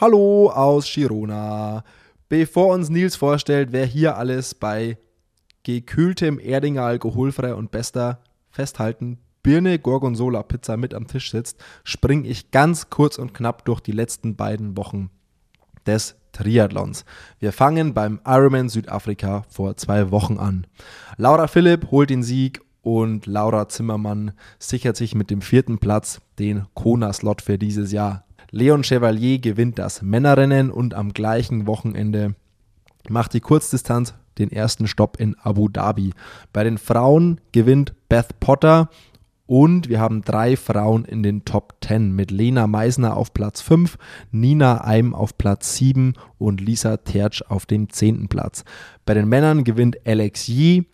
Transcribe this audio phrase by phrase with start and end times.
[0.00, 1.82] Hallo aus Girona.
[2.28, 4.96] Bevor uns Nils vorstellt, wer hier alles bei
[5.64, 12.52] gekühltem Erdinger alkoholfrei und bester festhalten Birne Gorgonzola Pizza mit am Tisch sitzt, springe ich
[12.52, 15.10] ganz kurz und knapp durch die letzten beiden Wochen
[15.84, 17.04] des Triathlons.
[17.40, 20.68] Wir fangen beim Ironman Südafrika vor zwei Wochen an.
[21.16, 24.30] Laura Philipp holt den Sieg und Laura Zimmermann
[24.60, 28.27] sichert sich mit dem vierten Platz den Kona-Slot für dieses Jahr.
[28.50, 32.34] Leon Chevalier gewinnt das Männerrennen und am gleichen Wochenende
[33.08, 36.12] macht die Kurzdistanz den ersten Stopp in Abu Dhabi.
[36.52, 38.88] Bei den Frauen gewinnt Beth Potter
[39.46, 43.98] und wir haben drei Frauen in den Top 10 mit Lena Meisner auf Platz 5,
[44.30, 48.28] Nina Eim auf Platz 7 und Lisa Tertsch auf dem 10.
[48.28, 48.64] Platz.
[49.04, 50.84] Bei den Männern gewinnt Alex Yee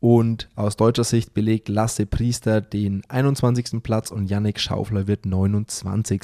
[0.00, 3.82] und aus deutscher Sicht belegt Lasse Priester den 21.
[3.82, 6.22] Platz und Yannick Schaufler wird 29.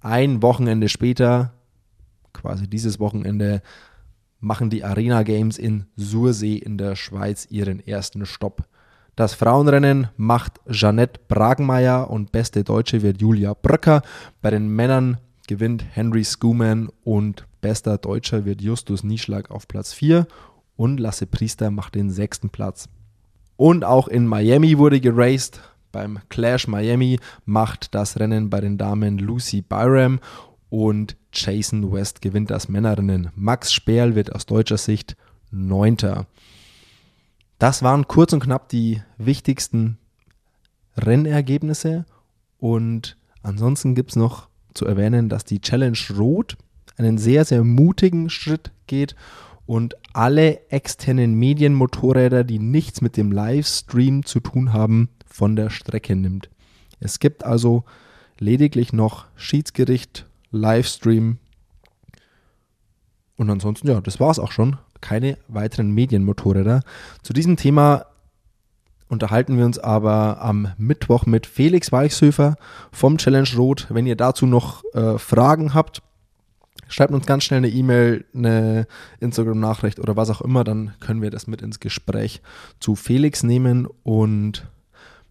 [0.00, 1.52] Ein Wochenende später,
[2.32, 3.62] quasi dieses Wochenende,
[4.40, 8.66] machen die Arena Games in Sursee in der Schweiz ihren ersten Stopp.
[9.16, 14.02] Das Frauenrennen macht Jeanette Bragenmeier und beste Deutsche wird Julia Bröcker.
[14.40, 20.26] Bei den Männern gewinnt Henry Skuman und bester Deutscher wird Justus Nieschlag auf Platz 4
[20.76, 22.88] und Lasse Priester macht den sechsten Platz.
[23.56, 25.60] Und auch in Miami wurde geraced.
[25.92, 30.20] Beim Clash Miami macht das Rennen bei den Damen Lucy Byram
[30.68, 33.30] und Jason West gewinnt das Männerrennen.
[33.34, 35.16] Max Sperl wird aus deutscher Sicht
[35.50, 36.26] Neunter.
[37.58, 39.98] Das waren kurz und knapp die wichtigsten
[40.96, 42.04] Rennergebnisse
[42.58, 46.56] und ansonsten gibt es noch zu erwähnen, dass die Challenge Rot
[46.96, 49.16] einen sehr, sehr mutigen Schritt geht
[49.70, 56.16] und alle externen Medienmotorräder, die nichts mit dem Livestream zu tun haben, von der Strecke
[56.16, 56.50] nimmt.
[56.98, 57.84] Es gibt also
[58.40, 61.38] lediglich noch Schiedsgericht, Livestream
[63.36, 64.76] und ansonsten, ja, das war es auch schon.
[65.00, 66.82] Keine weiteren Medienmotorräder.
[67.22, 68.06] Zu diesem Thema
[69.08, 72.56] unterhalten wir uns aber am Mittwoch mit Felix Weichshöfer
[72.90, 73.86] vom Challenge Rot.
[73.88, 76.02] Wenn ihr dazu noch äh, Fragen habt,
[76.90, 78.86] schreibt uns ganz schnell eine E-Mail, eine
[79.20, 82.42] Instagram-Nachricht oder was auch immer, dann können wir das mit ins Gespräch
[82.80, 84.66] zu Felix nehmen und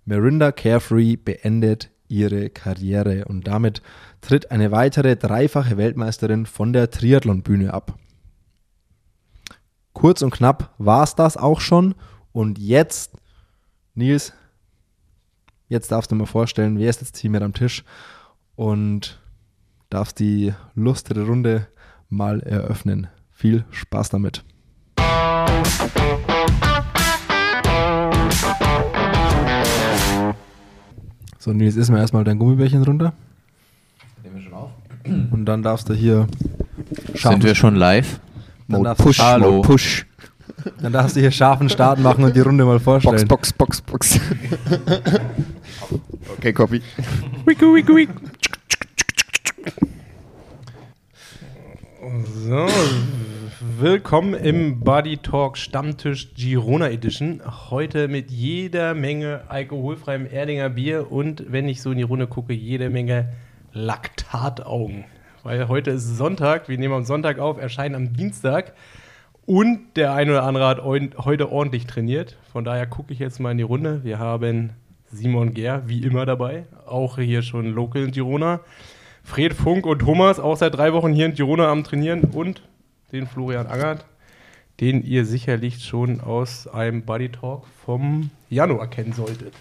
[0.05, 3.25] Mirinda Carefree beendet ihre Karriere.
[3.25, 3.83] Und damit
[4.21, 7.99] tritt eine weitere dreifache Weltmeisterin von der Triathlon-Bühne ab.
[9.93, 11.93] Kurz und knapp war es das auch schon.
[12.31, 13.13] Und jetzt,
[13.93, 14.33] Nils,
[15.67, 17.83] jetzt darfst du mal vorstellen, wer ist jetzt hier mit am Tisch?
[18.55, 19.21] Und
[19.89, 21.67] darfst die lustige Runde
[22.09, 23.07] mal eröffnen.
[23.31, 24.43] Viel Spaß damit.
[31.39, 33.13] So, Nils, isst mal erstmal dein Gummibärchen runter.
[34.23, 34.71] Nehmen wir schon auf.
[35.05, 36.27] Und dann darfst du hier
[37.15, 38.19] Sind wir schon live?
[38.67, 39.51] Dann Mode darfst, Push, Hallo.
[39.53, 40.05] Mode Push.
[40.81, 43.27] dann darfst du hier scharfen Start machen und die Runde mal vorstellen.
[43.27, 44.19] Box, Box, Box, Box.
[46.37, 46.81] okay, copy.
[47.45, 48.13] Wiku, wiku, wiku.
[52.01, 52.65] So,
[53.77, 57.41] willkommen im Body Talk Stammtisch Girona Edition.
[57.69, 62.53] Heute mit jeder Menge alkoholfreiem Erdinger Bier und, wenn ich so in die Runde gucke,
[62.53, 63.33] jede Menge
[63.73, 65.03] Laktataugen.
[65.43, 68.71] Weil heute ist Sonntag, wir nehmen am Sonntag auf, erscheinen am Dienstag
[69.45, 72.37] und der ein oder andere hat heute ordentlich trainiert.
[72.49, 74.05] Von daher gucke ich jetzt mal in die Runde.
[74.05, 74.69] Wir haben
[75.11, 78.61] Simon Ger, wie immer dabei, auch hier schon Local in Girona.
[79.29, 82.63] Fred Funk und Thomas, auch seit drei Wochen hier in Girona am Trainieren und
[83.11, 84.03] den Florian Angert,
[84.79, 89.53] den ihr sicherlich schon aus einem Buddy Talk vom Januar kennen solltet.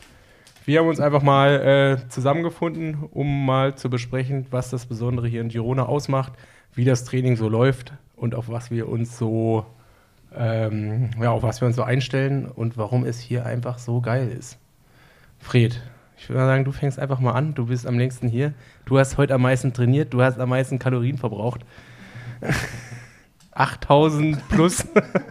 [0.64, 5.42] Wir haben uns einfach mal äh, zusammengefunden, um mal zu besprechen, was das Besondere hier
[5.42, 6.32] in Girona ausmacht,
[6.74, 9.66] wie das Training so läuft und auf was wir uns so,
[10.34, 14.30] ähm, ja, auf was wir uns so einstellen und warum es hier einfach so geil
[14.30, 14.56] ist.
[15.38, 15.82] Fred,
[16.18, 17.54] ich würde sagen, du fängst einfach mal an.
[17.54, 18.52] Du bist am längsten hier.
[18.84, 20.12] Du hast heute am meisten trainiert.
[20.12, 21.60] Du hast am meisten Kalorien verbraucht.
[23.52, 24.84] 8000 plus.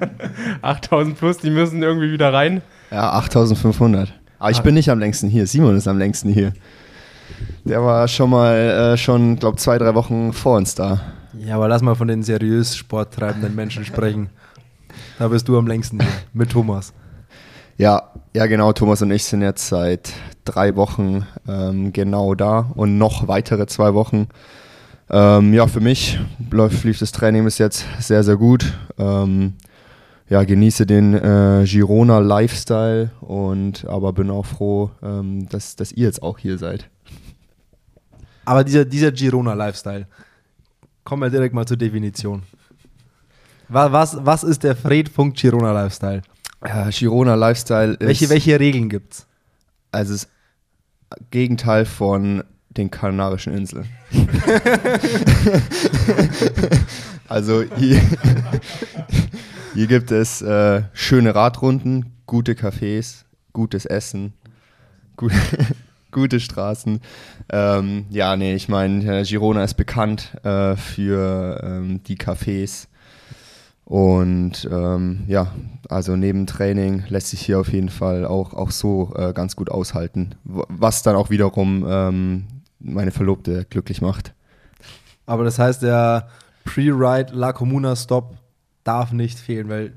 [0.62, 2.62] 8000 plus, die müssen irgendwie wieder rein.
[2.92, 4.14] Ja, 8500.
[4.40, 5.48] Aber ich bin nicht am längsten hier.
[5.48, 6.54] Simon ist am längsten hier.
[7.66, 11.02] Der war schon mal, äh, schon, glaube zwei, drei Wochen vor uns da.
[11.38, 14.30] Ja, aber lass mal von den seriös sporttreibenden Menschen sprechen.
[15.20, 16.94] Da bist du am längsten hier, mit Thomas.
[17.78, 18.74] Ja, ja, genau.
[18.74, 20.14] Thomas und ich sind jetzt seit
[20.46, 24.28] drei Wochen ähm, genau da und noch weitere zwei Wochen.
[25.10, 26.20] Ähm, ja, für mich
[26.52, 28.74] läuft, lief das Training bis jetzt sehr, sehr gut.
[28.98, 29.54] Ähm,
[30.30, 36.06] ja, genieße den äh, Girona Lifestyle und aber bin auch froh, ähm, dass, dass ihr
[36.06, 36.90] jetzt auch hier seid.
[38.44, 40.08] Aber dieser, dieser Girona-Lifestyle,
[41.08, 42.44] Kommen wir direkt mal zur Definition.
[43.70, 46.22] Was, was, was ist der Girona Lifestyle?
[46.66, 48.02] Ja, Girona Lifestyle ist.
[48.02, 49.28] Welche, welche Regeln gibt's?
[49.92, 50.28] Also das
[51.32, 53.88] Gegenteil von den Kanarischen Inseln.
[57.28, 58.02] also hier,
[59.74, 63.24] hier gibt es äh, schöne Radrunden, gute Cafés,
[63.54, 64.34] gutes Essen,
[65.16, 65.32] gut,
[66.12, 67.02] gute Straßen.
[67.52, 72.88] Ähm, ja, nee, ich meine, Girona ist bekannt äh, für ähm, die Cafés.
[73.88, 75.54] Und ähm, ja,
[75.88, 79.72] also neben Training lässt sich hier auf jeden Fall auch, auch so äh, ganz gut
[79.72, 82.48] aushalten, was dann auch wiederum ähm,
[82.82, 84.34] meine Verlobte glücklich macht.
[85.26, 86.28] Aber das heißt, der
[86.66, 88.36] Pre-Ride La Comuna Stop
[88.84, 89.94] darf nicht fehlen, weil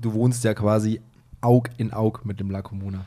[0.00, 1.02] du wohnst ja quasi
[1.42, 3.04] Aug in Aug mit dem La Comuna.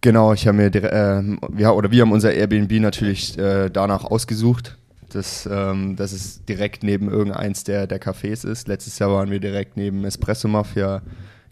[0.00, 1.22] Genau, ich habe mir, äh,
[1.56, 4.76] ja, oder wir haben unser Airbnb natürlich äh, danach ausgesucht
[5.14, 8.68] dass, ähm, dass es direkt neben irgendeins der, der Cafés ist.
[8.68, 11.02] Letztes Jahr waren wir direkt neben Espresso Mafia.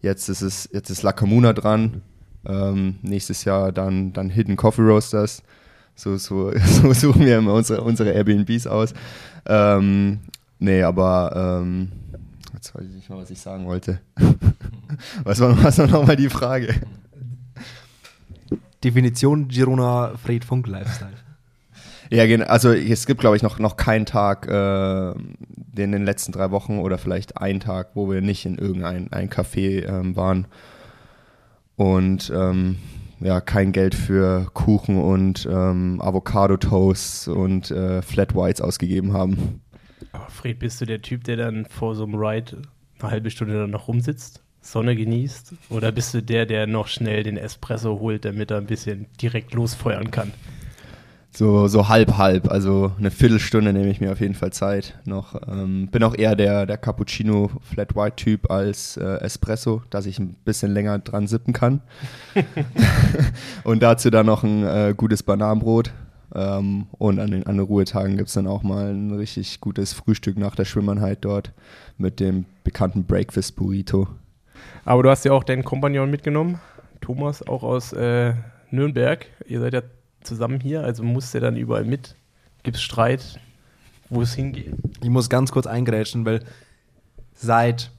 [0.02, 2.02] Jetzt ist es jetzt ist La Comuna dran.
[2.46, 5.42] Ähm, nächstes Jahr dann, dann Hidden Coffee Roasters.
[5.94, 8.94] So, so, so suchen wir immer unsere, unsere Airbnbs aus.
[9.46, 10.20] Ähm,
[10.58, 11.92] nee, aber ähm,
[12.54, 14.00] jetzt weiß ich nicht mal, was ich sagen wollte.
[15.24, 16.74] was war, was war nochmal die Frage?
[18.82, 21.30] Definition Girona Fred Funk Lifestyle.
[22.10, 26.50] Ja, also es gibt, glaube ich, noch, noch keinen Tag äh, in den letzten drei
[26.50, 30.46] Wochen oder vielleicht einen Tag, wo wir nicht in irgendein ein Café ähm, waren
[31.76, 32.76] und ähm,
[33.20, 39.60] ja, kein Geld für Kuchen und ähm, Avocado-Toasts und äh, Flat Whites ausgegeben haben.
[40.28, 42.62] Fred, bist du der Typ, der dann vor so einem Ride
[42.98, 45.54] eine halbe Stunde dann noch rumsitzt, Sonne genießt?
[45.68, 49.54] Oder bist du der, der noch schnell den Espresso holt, damit er ein bisschen direkt
[49.54, 50.32] losfeuern kann?
[51.32, 52.50] So, so halb, halb.
[52.50, 55.41] Also eine Viertelstunde nehme ich mir auf jeden Fall Zeit noch.
[55.49, 60.19] Ähm, bin auch eher der, der Cappuccino Flat White Typ als äh, Espresso, dass ich
[60.19, 61.81] ein bisschen länger dran sippen kann.
[63.65, 65.93] und dazu dann noch ein äh, gutes Bananenbrot.
[66.35, 69.93] Ähm, und an den, an den Ruhetagen gibt es dann auch mal ein richtig gutes
[69.93, 71.53] Frühstück nach der Schwimmernheit dort
[71.99, 74.09] mit dem bekannten Breakfast Burrito.
[74.85, 76.61] Aber du hast ja auch deinen Kompagnon mitgenommen,
[77.00, 78.35] Thomas, auch aus äh,
[78.71, 79.27] Nürnberg.
[79.47, 79.82] Ihr seid ja
[80.22, 80.82] zusammen hier?
[80.82, 82.17] Also muss der dann überall mit?
[82.62, 83.40] Gibt es Streit,
[84.08, 84.75] wo es hingeht?
[85.02, 86.44] Ich muss ganz kurz eingrätschen, weil
[87.34, 87.90] seit,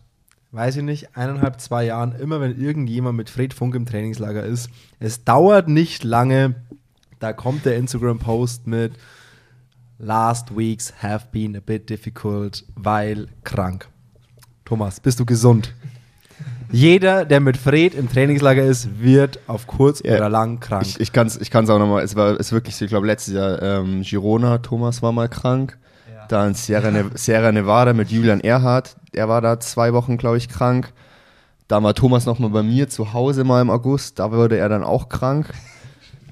[0.52, 4.70] weiß ich nicht, eineinhalb, zwei Jahren, immer wenn irgendjemand mit Fred Funk im Trainingslager ist,
[5.00, 6.56] es dauert nicht lange,
[7.20, 8.94] da kommt der Instagram-Post mit
[10.04, 13.88] Last weeks have been a bit difficult, weil krank.
[14.66, 15.76] Thomas, bist du gesund?
[16.72, 20.86] Jeder, der mit Fred im Trainingslager ist, wird auf kurz ja, oder lang krank.
[20.86, 23.08] Ich, ich kann es ich kann's auch nochmal, es war es wirklich so, ich glaube
[23.08, 25.78] letztes Jahr ähm, Girona, Thomas war mal krank.
[26.14, 26.26] Ja.
[26.28, 30.50] Dann Sierra, ne Sierra Nevada mit Julian Erhardt, er war da zwei Wochen, glaube ich,
[30.50, 30.94] krank.
[31.68, 34.84] Dann war Thomas nochmal bei mir zu Hause mal im August, da wurde er dann
[34.84, 35.54] auch krank.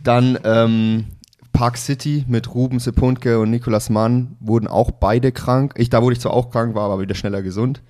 [0.03, 1.05] Dann ähm,
[1.51, 5.73] Park City mit Ruben Sepuntke und Nicolas Mann wurden auch beide krank.
[5.75, 7.81] Ich, da wurde ich zwar auch krank, war aber wieder schneller gesund.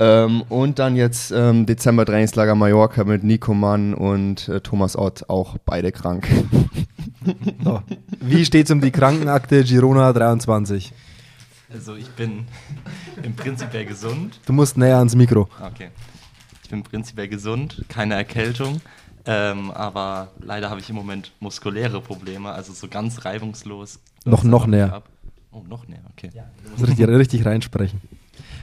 [0.00, 5.28] Ähm, und dann jetzt ähm, Dezember Trainingslager Mallorca mit Nico Mann und äh, Thomas Ott,
[5.28, 6.28] auch beide krank.
[7.62, 7.82] So.
[8.20, 10.92] Wie steht es um die Krankenakte Girona 23?
[11.70, 12.46] Also ich bin
[13.22, 14.40] im Prinzip gesund.
[14.46, 15.48] Du musst näher ans Mikro.
[15.60, 15.90] Okay.
[16.62, 18.80] Ich bin prinzipiell gesund, keine Erkältung.
[19.26, 23.98] Ähm, aber leider habe ich im Moment muskuläre Probleme, also so ganz reibungslos.
[24.24, 24.92] Noch, noch näher.
[24.94, 25.08] Ab.
[25.50, 26.30] Oh, noch näher, okay.
[26.34, 28.00] Ja, du musst richtig, richtig reinsprechen.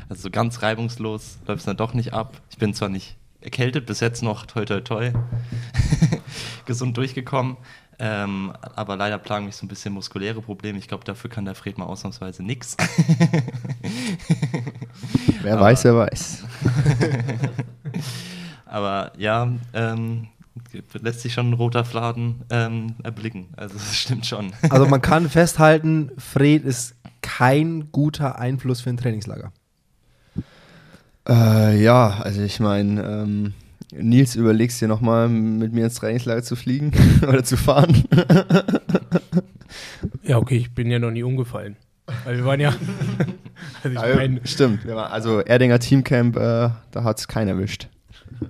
[0.09, 2.41] Also so ganz reibungslos läuft es dann doch nicht ab.
[2.49, 5.11] Ich bin zwar nicht erkältet, bis jetzt noch toi toi toi
[6.65, 7.57] gesund durchgekommen.
[7.97, 10.77] Ähm, aber leider plagen mich so ein bisschen muskuläre Probleme.
[10.77, 12.75] Ich glaube, dafür kann der Fred mal ausnahmsweise nichts.
[15.41, 16.43] Wer weiß, wer weiß.
[18.65, 20.27] aber ja, ähm,
[20.93, 23.49] lässt sich schon ein roter Fladen ähm, erblicken.
[23.55, 24.53] Also das stimmt schon.
[24.69, 29.51] Also man kann festhalten, Fred ist kein guter Einfluss für ein Trainingslager.
[31.27, 33.53] Äh, ja, also ich meine, ähm,
[33.91, 36.91] Nils, überlegst dir nochmal, mit mir ins Trainingslager zu fliegen
[37.27, 38.03] oder zu fahren?
[40.23, 41.77] ja, okay, ich bin ja noch nie umgefallen.
[42.23, 42.69] Weil wir waren ja.
[43.83, 47.87] also ich mein, Stimmt, also Erdinger Teamcamp, äh, da hat es keinen erwischt.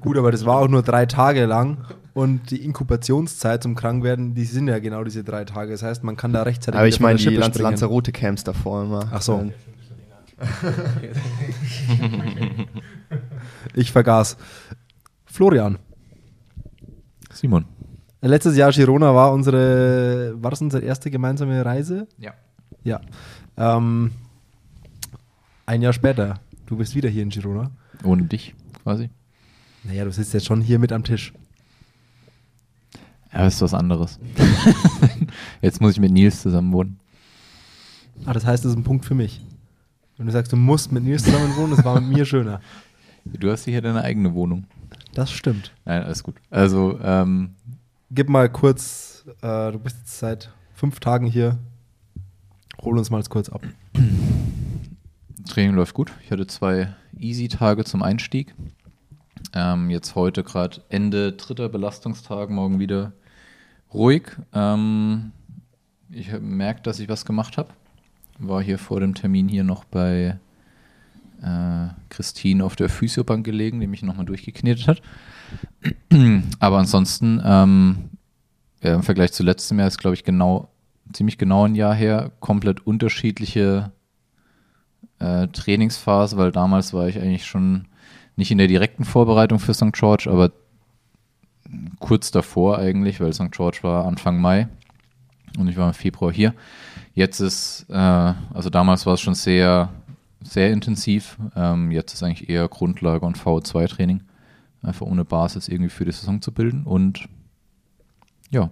[0.01, 1.77] Gut, aber das war auch nur drei Tage lang
[2.13, 5.72] und die Inkubationszeit zum Krankwerden, die sind ja genau diese drei Tage.
[5.72, 6.77] Das heißt, man kann da rechtzeitig.
[6.77, 9.10] Aber ich meine die Lanzarote Camps davor immer.
[9.12, 9.51] Ach so.
[13.74, 14.38] ich vergaß.
[15.25, 15.77] Florian.
[17.32, 17.65] Simon.
[18.22, 22.08] Letztes Jahr Girona war unsere, war das unsere erste gemeinsame Reise?
[22.18, 22.34] Ja.
[22.84, 23.01] Ja.
[23.58, 24.12] Ähm,
[25.65, 26.39] Ein Jahr später.
[26.65, 27.72] Du bist wieder hier in Girona.
[28.04, 29.10] Ohne dich quasi.
[29.84, 31.34] Naja, du sitzt jetzt schon hier mit am Tisch.
[33.32, 34.18] Ja, ist was anderes.
[35.62, 37.00] Jetzt muss ich mit Nils zusammen wohnen.
[38.25, 39.42] Ah, das heißt, das ist ein Punkt für mich.
[40.18, 42.62] Wenn du sagst, du musst mit Nils zusammen wohnen, das war mit mir schöner.
[43.28, 44.68] Du hast hier deine eigene Wohnung.
[45.16, 45.74] Das stimmt.
[45.84, 46.36] Nein, alles gut.
[46.52, 47.56] Also, ähm,
[48.12, 51.58] Gib mal kurz, äh, du bist jetzt seit fünf Tagen hier.
[52.82, 53.62] Hol uns mal kurz ab.
[55.50, 56.14] Training läuft gut.
[56.24, 58.54] Ich hatte zwei Easy-Tage zum Einstieg.
[59.54, 63.12] Ähm, jetzt heute gerade Ende dritter Belastungstag, morgen wieder
[63.92, 64.28] ruhig.
[64.54, 65.32] Ähm,
[66.10, 67.70] ich gemerkt, dass ich was gemacht habe.
[68.39, 70.38] War hier vor dem Termin hier noch bei
[71.42, 75.01] äh, Christine auf der Physiobank gelegen, die mich nochmal durchgeknetet hat.
[76.60, 78.10] Aber ansonsten, ähm,
[78.82, 80.70] ja, im Vergleich zu letztem Jahr ist, glaube ich, genau,
[81.13, 83.92] ziemlich genau ein Jahr her, komplett unterschiedliche
[85.20, 87.88] äh, Trainingsphase, weil damals war ich eigentlich schon
[88.36, 89.94] nicht in der direkten Vorbereitung für St.
[89.94, 90.51] George, aber
[92.00, 93.51] kurz davor eigentlich, weil St.
[93.51, 94.68] George war Anfang Mai
[95.58, 96.54] und ich war im Februar hier.
[97.16, 99.90] Jetzt ist, äh, also damals war es schon sehr,
[100.44, 101.38] sehr intensiv.
[101.56, 104.22] Ähm, jetzt ist eigentlich eher Grundlage und VO2-Training,
[104.82, 107.30] einfach ohne Basis irgendwie für die Saison zu bilden und
[108.52, 108.70] ja,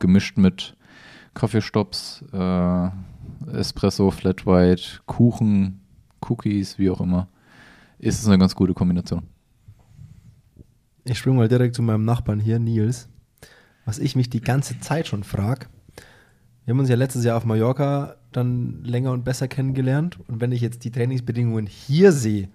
[0.00, 0.76] gemischt mit
[1.34, 2.88] Kaffeestops, äh,
[3.52, 5.80] Espresso, Flat White, Kuchen,
[6.26, 7.28] Cookies, wie auch immer,
[7.98, 9.24] ist es eine ganz gute Kombination.
[11.04, 13.10] Ich springe mal direkt zu meinem Nachbarn hier, Nils.
[13.84, 15.66] Was ich mich die ganze Zeit schon frage.
[16.64, 20.18] Wir haben uns ja letztes Jahr auf Mallorca dann länger und besser kennengelernt.
[20.28, 22.48] Und wenn ich jetzt die Trainingsbedingungen hier sehe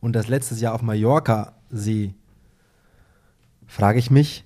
[0.00, 2.14] und das letztes Jahr auf Mallorca sehe,
[3.66, 4.44] frage ich mich,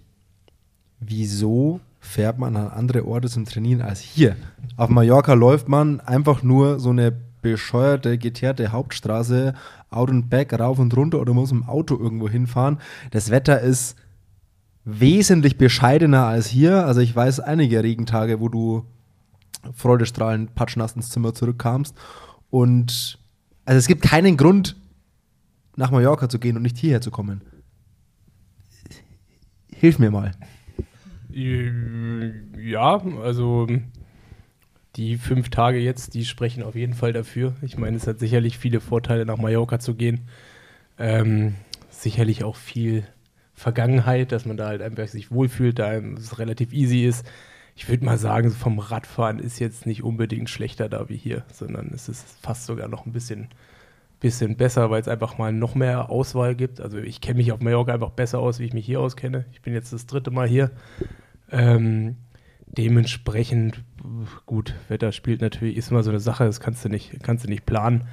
[1.00, 4.37] wieso fährt man an andere Orte zum Trainieren als hier?
[4.79, 7.12] Auf Mallorca läuft man einfach nur so eine
[7.43, 9.55] bescheuerte, geteerte Hauptstraße,
[9.91, 12.79] out and back, rauf und runter oder muss im Auto irgendwo hinfahren.
[13.11, 13.97] Das Wetter ist
[14.85, 16.87] wesentlich bescheidener als hier.
[16.87, 18.87] Also ich weiß einige Regentage, wo du
[19.75, 21.95] freudestrahlend patschnass ins Zimmer zurückkamst.
[22.50, 23.19] Und
[23.64, 24.76] also es gibt keinen Grund,
[25.76, 27.42] nach Mallorca zu gehen und nicht hierher zu kommen.
[29.73, 30.33] Hilf mir mal.
[31.33, 33.66] Ja, also
[34.97, 37.54] die fünf Tage jetzt, die sprechen auf jeden Fall dafür.
[37.62, 40.23] Ich meine, es hat sicherlich viele Vorteile, nach Mallorca zu gehen.
[40.99, 41.54] Ähm,
[41.88, 43.04] sicherlich auch viel
[43.54, 47.25] Vergangenheit, dass man da halt einfach sich wohlfühlt, da es relativ easy ist.
[47.81, 51.91] Ich würde mal sagen, vom Radfahren ist jetzt nicht unbedingt schlechter da wie hier, sondern
[51.95, 53.49] es ist fast sogar noch ein bisschen,
[54.21, 56.83] bisschen besser, weil es einfach mal noch mehr Auswahl gibt.
[56.83, 59.47] Also ich kenne mich auf Mallorca einfach besser aus, wie ich mich hier auskenne.
[59.55, 60.73] Ich bin jetzt das dritte Mal hier.
[61.51, 62.17] Ähm,
[62.67, 63.83] dementsprechend,
[64.45, 67.49] gut, Wetter spielt natürlich, ist immer so eine Sache, das kannst du nicht, kannst du
[67.49, 68.09] nicht planen.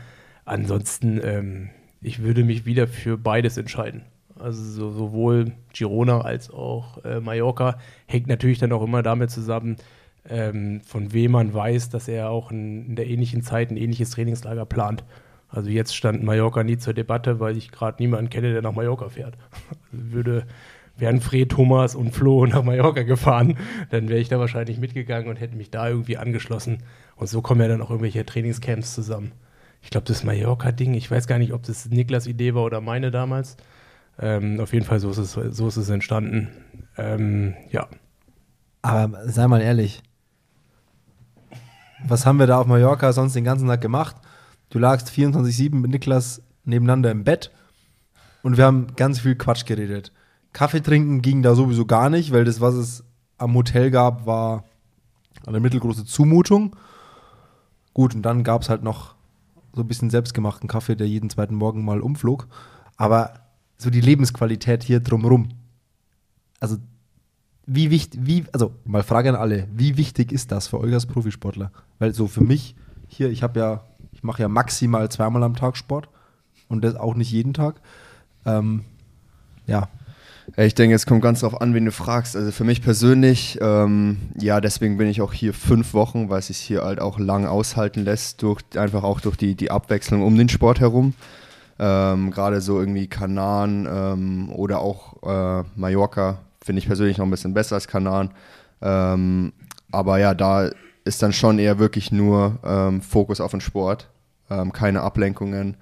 [0.45, 1.69] Ansonsten, ähm,
[1.99, 4.03] ich würde mich wieder für beides entscheiden.
[4.39, 7.77] Also so, sowohl Girona als auch äh, Mallorca
[8.07, 9.77] hängt natürlich dann auch immer damit zusammen,
[10.29, 14.11] ähm, von wem man weiß, dass er auch in, in, der ähnlichen Zeit ein ähnliches
[14.11, 15.03] Trainingslager plant.
[15.49, 19.09] Also jetzt stand Mallorca nie zur Debatte, weil ich gerade niemanden kenne, der nach Mallorca
[19.09, 19.37] fährt.
[19.91, 20.45] Also würde
[20.97, 23.57] wären Fred, Thomas und Flo nach Mallorca gefahren,
[23.89, 26.79] dann wäre ich da wahrscheinlich mitgegangen und hätte mich da irgendwie angeschlossen.
[27.15, 29.31] Und so kommen ja dann auch irgendwelche Trainingscamps zusammen.
[29.81, 33.11] Ich glaube, das Mallorca-Ding, ich weiß gar nicht, ob das Niklas Idee war oder meine
[33.11, 33.57] damals.
[34.19, 36.49] Ähm, auf jeden Fall, so ist es, so ist es entstanden.
[36.97, 37.87] Ähm, ja.
[38.81, 40.01] Aber sei mal ehrlich,
[42.05, 44.15] was haben wir da auf Mallorca sonst den ganzen Tag gemacht?
[44.69, 47.51] Du lagst 24-7 mit Niklas nebeneinander im Bett
[48.43, 50.11] und wir haben ganz viel Quatsch geredet.
[50.53, 53.03] Kaffee trinken ging da sowieso gar nicht, weil das, was es
[53.37, 54.65] am Hotel gab, war
[55.45, 56.75] eine mittelgroße Zumutung.
[57.93, 59.15] Gut, und dann gab es halt noch
[59.73, 62.47] so ein bisschen selbstgemachten Kaffee, der jeden zweiten Morgen mal umflog.
[62.95, 63.46] Aber
[63.77, 65.49] so die Lebensqualität hier drumrum.
[66.59, 66.77] Also,
[67.65, 71.05] wie wichtig, wie, also mal Frage an alle, wie wichtig ist das für euch als
[71.05, 71.71] Profisportler?
[71.99, 72.75] Weil so für mich
[73.07, 76.09] hier, ich habe ja, ich mache ja maximal zweimal am Tag Sport
[76.69, 77.81] und das auch nicht jeden Tag.
[78.45, 78.85] Ähm,
[79.67, 79.89] ja,
[80.55, 82.35] ich denke, es kommt ganz darauf an, wen du fragst.
[82.35, 86.47] Also für mich persönlich, ähm, ja, deswegen bin ich auch hier fünf Wochen, weil es
[86.47, 90.37] sich hier halt auch lang aushalten lässt, durch, einfach auch durch die, die Abwechslung um
[90.37, 91.13] den Sport herum.
[91.79, 97.31] Ähm, Gerade so irgendwie Kanaren ähm, oder auch äh, Mallorca finde ich persönlich noch ein
[97.31, 98.31] bisschen besser als Kanaren.
[98.81, 99.53] Ähm,
[99.91, 100.69] aber ja, da
[101.05, 104.09] ist dann schon eher wirklich nur ähm, Fokus auf den Sport,
[104.49, 105.77] ähm, keine Ablenkungen.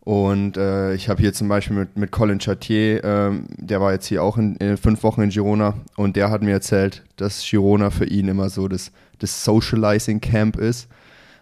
[0.00, 4.06] Und äh, ich habe hier zum Beispiel mit, mit Colin Chartier, ähm, der war jetzt
[4.06, 7.90] hier auch in, in, fünf Wochen in Girona und der hat mir erzählt, dass Girona
[7.90, 10.88] für ihn immer so das, das Socializing Camp ist.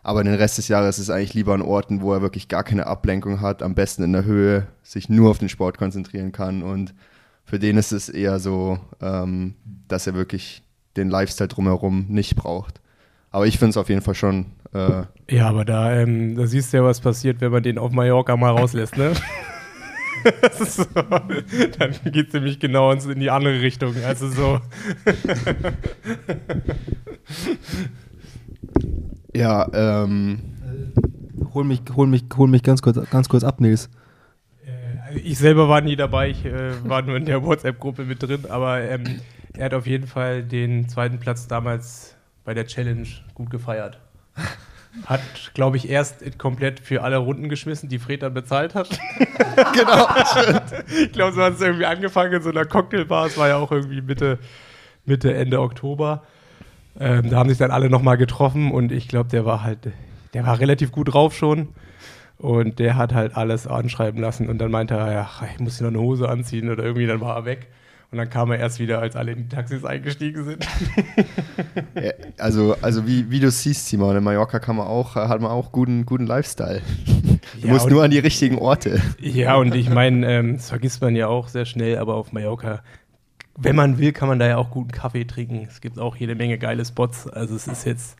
[0.09, 2.65] Aber den Rest des Jahres ist es eigentlich lieber an Orten, wo er wirklich gar
[2.65, 6.63] keine Ablenkung hat, am besten in der Höhe, sich nur auf den Sport konzentrieren kann.
[6.63, 6.95] Und
[7.45, 9.55] für den ist es eher so, ähm,
[9.87, 10.63] dass er wirklich
[10.97, 12.81] den Lifestyle drumherum nicht braucht.
[13.31, 14.47] Aber ich finde es auf jeden Fall schon.
[14.73, 17.93] Äh, ja, aber da, ähm, da siehst du ja, was passiert, wenn man den auf
[17.93, 19.13] Mallorca mal rauslässt, ne?
[20.59, 23.95] so, dann geht es nämlich genau in die andere Richtung.
[24.07, 24.59] Also so.
[29.35, 30.41] ja, ähm.
[31.55, 33.89] Hol mich, hol mich, hol mich ganz kurz, ganz kurz ab, Nils.
[34.65, 38.45] Äh, ich selber war nie dabei, ich äh, war nur in der WhatsApp-Gruppe mit drin,
[38.49, 39.21] aber ähm,
[39.57, 44.01] er hat auf jeden Fall den zweiten Platz damals bei der Challenge gut gefeiert.
[45.05, 45.21] Hat,
[45.55, 48.89] glaube ich, erst komplett für alle Runden geschmissen, die Fred dann bezahlt hat.
[49.75, 50.09] genau.
[51.03, 53.27] ich glaube, so hat es irgendwie angefangen in so einer Cocktailbar.
[53.27, 54.39] Es war ja auch irgendwie Mitte,
[55.05, 56.25] Mitte Ende Oktober.
[57.01, 59.79] Ähm, da haben sich dann alle nochmal getroffen und ich glaube, der war halt,
[60.35, 61.69] der war relativ gut drauf schon.
[62.39, 65.91] Und der hat halt alles anschreiben lassen und dann meinte er, ja, ich muss hier
[65.91, 67.67] noch eine Hose anziehen oder irgendwie, dann war er weg.
[68.11, 70.67] Und dann kam er erst wieder, als alle in die Taxis eingestiegen sind.
[71.95, 75.51] ja, also, also wie, wie du siehst, Simon, in Mallorca kann man auch, hat man
[75.51, 76.81] auch guten, guten Lifestyle.
[77.61, 79.03] Du ja, musst nur an die richtigen Orte.
[79.21, 82.83] Ja, und ich meine, ähm, das vergisst man ja auch sehr schnell, aber auf Mallorca,
[83.61, 85.67] wenn man will, kann man da ja auch guten Kaffee trinken.
[85.69, 87.27] Es gibt auch jede Menge geile Spots.
[87.29, 88.17] Also es ist jetzt,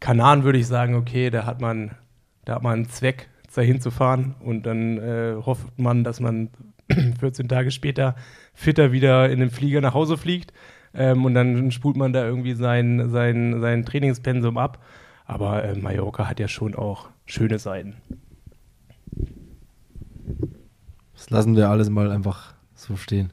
[0.00, 1.92] Kanan würde ich sagen, okay, da hat man,
[2.44, 6.50] da hat man einen Zweck, dahin zu fahren und dann äh, hofft man, dass man
[7.20, 8.14] 14 Tage später
[8.54, 10.52] fitter wieder in den Flieger nach Hause fliegt.
[10.94, 14.82] Ähm, und dann spult man da irgendwie sein, sein, sein Trainingspensum ab.
[15.26, 17.96] Aber äh, Mallorca hat ja schon auch schöne Seiten.
[21.14, 23.32] Das lassen wir alles mal einfach so stehen.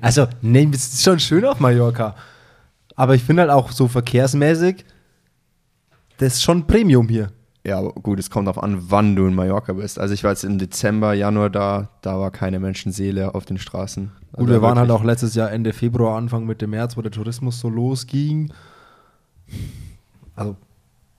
[0.00, 2.16] Also, nee, es ist schon schön auf Mallorca.
[2.96, 4.84] Aber ich finde halt auch so verkehrsmäßig,
[6.18, 7.30] das ist schon Premium hier.
[7.64, 9.98] Ja, gut, es kommt darauf an, wann du in Mallorca bist.
[9.98, 14.10] Also ich war jetzt im Dezember, Januar da, da war keine Menschenseele auf den Straßen.
[14.32, 17.10] Also gut, wir waren halt auch letztes Jahr Ende Februar, Anfang Mitte März, wo der
[17.10, 18.52] Tourismus so losging.
[20.34, 20.56] Also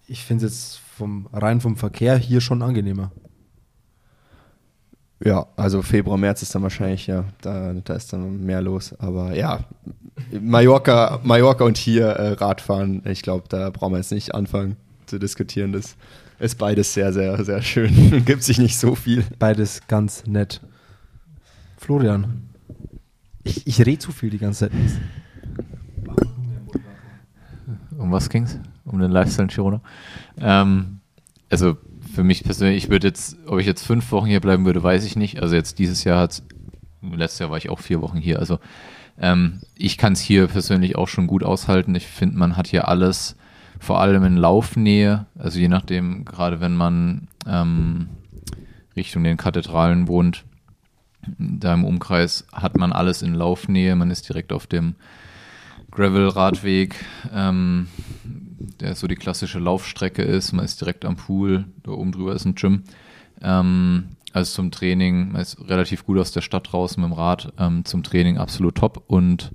[0.08, 3.12] ich finde es jetzt vom, rein vom Verkehr hier schon angenehmer.
[5.24, 8.94] Ja, also Februar, März ist dann wahrscheinlich, ja, da, da ist dann mehr los.
[9.00, 9.60] Aber ja,
[10.32, 15.20] Mallorca, Mallorca und hier äh, Radfahren, ich glaube, da brauchen wir jetzt nicht anfangen zu
[15.20, 15.74] diskutieren.
[15.74, 15.96] Das
[16.40, 18.26] ist beides sehr, sehr, sehr schön.
[18.26, 19.24] Gibt sich nicht so viel.
[19.38, 20.60] Beides ganz nett.
[21.78, 22.50] Florian.
[23.44, 24.72] Ich, ich rede zu viel die ganze Zeit.
[27.98, 28.58] Um was ging es?
[28.86, 29.82] Um den Lifestyle in Girona?
[30.40, 31.00] Ähm,
[31.50, 31.78] also
[32.14, 35.06] für mich persönlich, ich würde jetzt, ob ich jetzt fünf Wochen hier bleiben würde, weiß
[35.06, 35.42] ich nicht.
[35.42, 36.44] Also jetzt dieses Jahr hat
[37.02, 38.40] letztes Jahr war ich auch vier Wochen hier.
[38.40, 38.60] Also
[39.20, 41.96] ähm, ich kann es hier persönlich auch schon gut aushalten.
[41.96, 43.36] Ich finde, man hat hier alles
[43.80, 48.10] vor allem in Laufnähe, also je nachdem, gerade wenn man ähm,
[48.96, 50.44] Richtung den Kathedralen wohnt,
[51.38, 54.96] da im Umkreis hat man alles in Laufnähe, man ist direkt auf dem
[55.92, 56.96] Gravel-Radweg,
[57.34, 57.88] ähm,
[58.82, 62.46] der so die klassische Laufstrecke ist, man ist direkt am Pool, da oben drüber ist
[62.46, 62.84] ein Gym.
[63.42, 67.54] Ähm, also zum Training, man ist relativ gut aus der Stadt raus mit dem Rad,
[67.58, 69.04] ähm, zum Training absolut top.
[69.08, 69.52] Und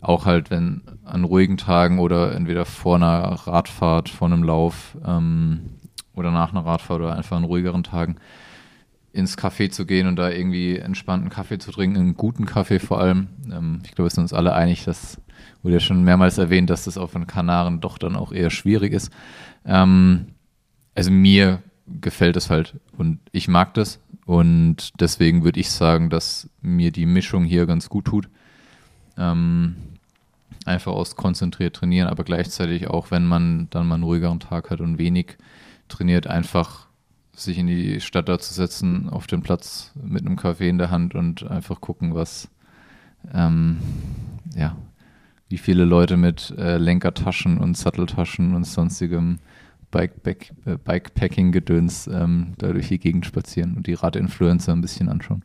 [0.00, 5.60] auch halt, wenn an ruhigen Tagen oder entweder vor einer Radfahrt, vor einem Lauf ähm,
[6.14, 8.16] oder nach einer Radfahrt oder einfach an ruhigeren Tagen
[9.12, 13.00] ins Café zu gehen und da irgendwie entspannten Kaffee zu trinken, einen guten Kaffee vor
[13.00, 13.28] allem.
[13.50, 15.20] Ähm, ich glaube, wir sind uns alle einig, das
[15.62, 18.92] wurde ja schon mehrmals erwähnt, dass das auf den Kanaren doch dann auch eher schwierig
[18.92, 19.10] ist.
[19.64, 20.26] Ähm,
[20.94, 21.62] also mir
[22.00, 27.06] gefällt es halt und ich mag das und deswegen würde ich sagen, dass mir die
[27.06, 28.28] Mischung hier ganz gut tut.
[29.16, 29.76] Ähm,
[30.66, 34.80] einfach aus konzentriert trainieren, aber gleichzeitig auch, wenn man dann mal einen ruhigeren Tag hat
[34.80, 35.38] und wenig
[35.88, 36.87] trainiert, einfach
[37.40, 40.90] sich in die Stadt da zu setzen, auf den Platz mit einem Kaffee in der
[40.90, 42.48] Hand und einfach gucken, was,
[43.32, 43.78] ähm,
[44.54, 44.76] ja,
[45.48, 49.38] wie viele Leute mit äh, Lenkertaschen und Satteltaschen und sonstigem
[49.90, 55.42] Bikepack, äh, Bikepacking-Gedöns ähm, da durch die Gegend spazieren und die Radinfluencer ein bisschen anschauen.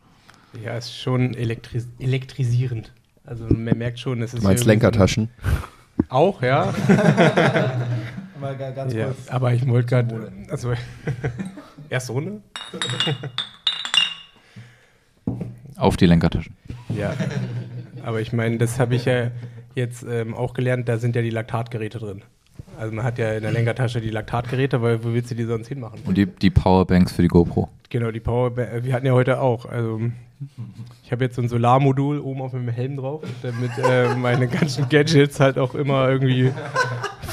[0.64, 2.94] Ja, ist schon elektris elektrisierend.
[3.24, 4.44] Also man merkt schon, es ist.
[4.44, 5.30] Du meinst Lenkertaschen?
[6.10, 6.74] Auch, ja.
[8.44, 9.30] Mal ganz ja, kurz.
[9.30, 10.32] Aber ich wollte gerade.
[10.50, 10.74] Also,
[11.90, 12.42] erste Runde?
[15.78, 16.56] Auf die Lenkertaschen.
[16.90, 17.14] Ja.
[18.04, 19.32] Aber ich meine, das habe ich ja
[19.76, 22.22] jetzt ähm, auch gelernt, da sind ja die Laktatgeräte drin.
[22.78, 25.68] Also man hat ja in der Lenkertasche die Laktatgeräte, weil wo willst du die sonst
[25.68, 26.00] hinmachen?
[26.06, 27.70] Und die, die Powerbanks für die GoPro.
[27.90, 28.72] Genau, die Powerbanks.
[28.72, 29.66] Äh, wir hatten ja heute auch.
[29.66, 30.02] Also
[31.04, 34.90] ich habe jetzt so ein Solarmodul oben auf dem Helm drauf, damit äh, meine ganzen
[34.90, 36.52] Gadgets halt auch immer irgendwie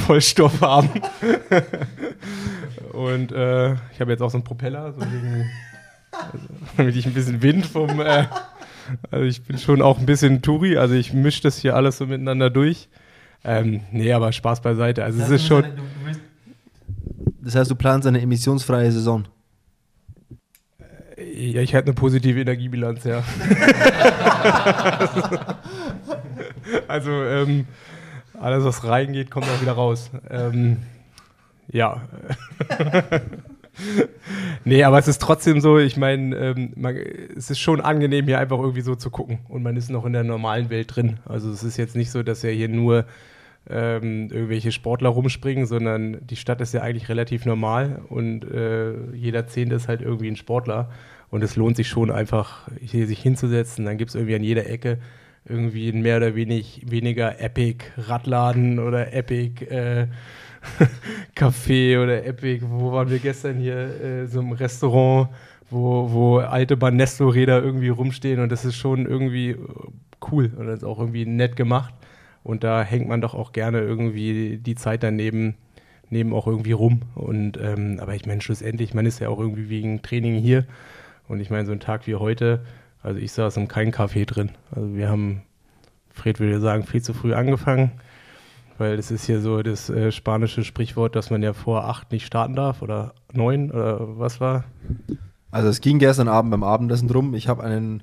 [0.07, 0.90] Vollstoff haben.
[2.92, 5.50] und äh, ich habe jetzt auch so einen Propeller, so wegen,
[6.12, 8.00] also, damit ich ein bisschen Wind vom.
[8.00, 8.26] Äh,
[9.11, 12.07] also ich bin schon auch ein bisschen Touri, also ich mische das hier alles so
[12.07, 12.88] miteinander durch.
[13.44, 15.05] Ähm, nee, aber Spaß beiseite.
[15.05, 15.64] Also es ist schon.
[17.40, 19.26] Das heißt, du planst eine emissionsfreie Saison.
[21.16, 23.18] Ja, ich hätte eine positive Energiebilanz, ja.
[26.88, 27.66] also, ähm,
[28.38, 30.11] alles, was reingeht, kommt auch wieder raus.
[30.31, 30.79] Ähm,
[31.70, 32.03] ja.
[34.64, 36.72] nee, aber es ist trotzdem so, ich meine, ähm,
[37.37, 39.40] es ist schon angenehm, hier einfach irgendwie so zu gucken.
[39.48, 41.18] Und man ist noch in der normalen Welt drin.
[41.26, 43.05] Also es ist jetzt nicht so, dass ja hier nur
[43.68, 49.46] ähm, irgendwelche Sportler rumspringen, sondern die Stadt ist ja eigentlich relativ normal und äh, jeder
[49.46, 50.90] Zehnte ist halt irgendwie ein Sportler.
[51.31, 53.85] Und es lohnt sich schon einfach, hier sich hinzusetzen.
[53.85, 54.99] Dann gibt es irgendwie an jeder Ecke
[55.49, 60.09] irgendwie ein mehr oder wenig, weniger Epic Radladen oder Epic äh,
[61.37, 62.64] Café oder Epic.
[62.68, 63.77] Wo waren wir gestern hier?
[63.77, 65.29] Äh, so im Restaurant,
[65.70, 68.40] wo, wo alte Banesto-Räder irgendwie rumstehen.
[68.40, 69.57] Und das ist schon irgendwie
[70.31, 71.94] cool und das ist auch irgendwie nett gemacht.
[72.42, 75.57] Und da hängt man doch auch gerne irgendwie die Zeit daneben
[76.11, 77.03] neben auch irgendwie rum.
[77.14, 80.66] Und ähm, aber ich meine, schlussendlich, man ist ja auch irgendwie wegen Training hier.
[81.29, 82.64] Und ich meine, so ein Tag wie heute,
[83.03, 84.50] also ich saß in keinem Café drin.
[84.74, 85.42] Also wir haben,
[86.12, 87.92] Fred würde sagen, viel zu früh angefangen,
[88.79, 92.26] weil es ist hier so das äh, spanische Sprichwort, dass man ja vor acht nicht
[92.26, 94.64] starten darf oder neun oder was war?
[95.53, 97.35] Also es ging gestern Abend beim Abendessen drum.
[97.35, 98.03] Ich habe einen,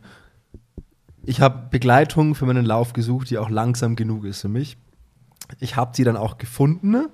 [1.27, 4.77] ich habe Begleitung für meinen Lauf gesucht, die auch langsam genug ist für mich.
[5.59, 7.07] Ich habe sie dann auch gefunden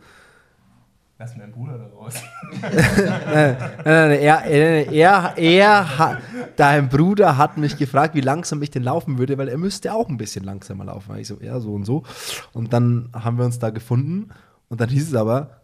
[1.20, 2.16] Lass meinen Bruder da raus.
[2.62, 6.22] nein, nein, nein, er, er, er hat,
[6.58, 10.10] dein Bruder hat mich gefragt, wie langsam ich denn laufen würde, weil er müsste auch
[10.10, 11.16] ein bisschen langsamer laufen.
[11.18, 12.04] Ich so, ja, so und so.
[12.52, 14.30] Und dann haben wir uns da gefunden
[14.70, 15.62] und dann hieß es aber,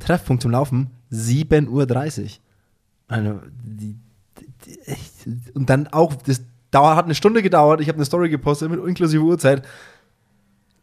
[0.00, 2.30] Treffpunkt zum Laufen, 7.30 Uhr.
[3.06, 3.40] Also,
[5.54, 6.42] und dann auch, das
[6.74, 9.62] hat eine Stunde gedauert, ich habe eine Story gepostet mit inklusive Uhrzeit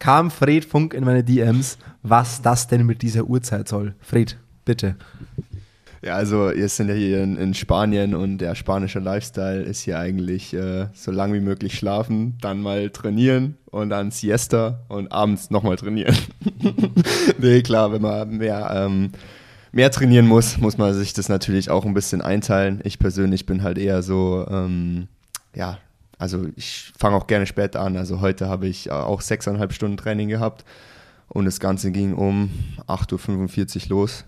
[0.02, 3.94] kam Fred Funk in meine DMs, was das denn mit dieser Uhrzeit soll.
[4.00, 4.96] Fred, bitte.
[6.04, 10.00] Ja, also wir sind ja hier in, in, Spanien und der spanische Lifestyle ist hier
[10.00, 15.50] eigentlich äh, so lang wie möglich schlafen, dann mal trainieren und dann Siesta und abends
[15.50, 16.16] nochmal trainieren.
[17.38, 19.10] nee, klar, wenn man mehr, ähm,
[19.70, 22.80] mehr trainieren muss, muss man sich das natürlich auch ein bisschen einteilen.
[22.82, 25.06] Ich persönlich bin halt eher so, ähm,
[25.54, 25.78] ja,
[26.18, 27.96] also ich fange auch gerne später an.
[27.96, 30.64] Also heute habe ich äh, auch sechseinhalb Stunden Training gehabt
[31.28, 32.50] und das Ganze ging um
[32.86, 34.24] 8.45 Uhr los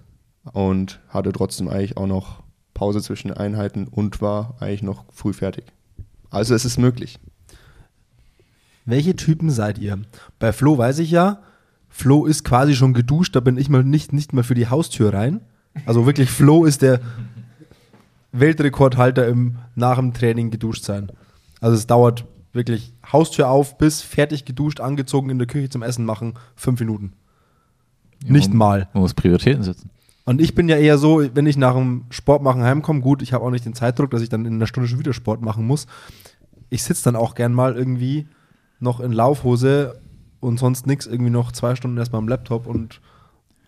[0.52, 2.42] und hatte trotzdem eigentlich auch noch
[2.74, 5.66] Pause zwischen den Einheiten und war eigentlich noch früh fertig.
[6.30, 7.20] Also es ist möglich.
[8.84, 9.98] Welche Typen seid ihr?
[10.38, 11.40] Bei Flo weiß ich ja,
[11.88, 15.14] Flo ist quasi schon geduscht, da bin ich mal nicht, nicht mal für die Haustür
[15.14, 15.40] rein.
[15.86, 17.00] Also wirklich, Flo ist der
[18.34, 21.10] Weltrekordhalter im nach dem Training geduscht sein.
[21.60, 26.04] Also es dauert wirklich Haustür auf bis fertig geduscht, angezogen in der Küche zum Essen
[26.04, 27.12] machen, fünf Minuten.
[28.24, 28.88] Ja, Nicht man, mal.
[28.92, 29.90] Man muss Prioritäten setzen.
[30.24, 33.32] Und ich bin ja eher so, wenn ich nach dem Sport machen heimkomme, gut, ich
[33.32, 35.66] habe auch nicht den Zeitdruck, dass ich dann in einer Stunde schon wieder Sport machen
[35.66, 35.86] muss.
[36.70, 38.26] Ich sitze dann auch gern mal irgendwie
[38.80, 40.00] noch in Laufhose
[40.40, 43.00] und sonst nichts, irgendwie noch zwei Stunden erstmal am Laptop und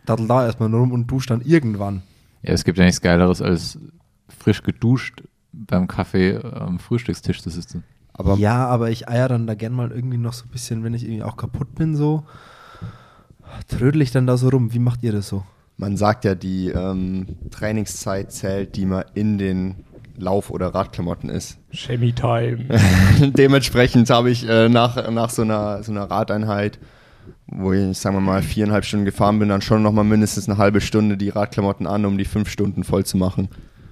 [0.07, 2.03] daddel da erstmal rum und dusche dann irgendwann.
[2.43, 3.79] Ja, es gibt ja nichts Geileres als
[4.29, 7.85] frisch geduscht beim Kaffee am Frühstückstisch zu sitzen.
[8.12, 10.95] Aber ja, aber ich eier dann da gern mal irgendwie noch so ein bisschen, wenn
[10.95, 12.25] ich irgendwie auch kaputt bin, so
[13.69, 14.73] trödel ich dann da so rum.
[14.73, 15.45] Wie macht ihr das so?
[15.77, 19.85] Man sagt ja, die ähm, Trainingszeit zählt, die man in den
[20.17, 21.59] Lauf- oder Radklamotten ist.
[21.71, 22.67] Shemmy Time.
[23.21, 26.79] Dementsprechend habe ich äh, nach, nach so einer, so einer Radeinheit,
[27.47, 30.81] wo ich, sagen wir mal, viereinhalb Stunden gefahren bin, dann schon nochmal mindestens eine halbe
[30.81, 33.49] Stunde die Radklamotten an, um die fünf Stunden voll zu machen.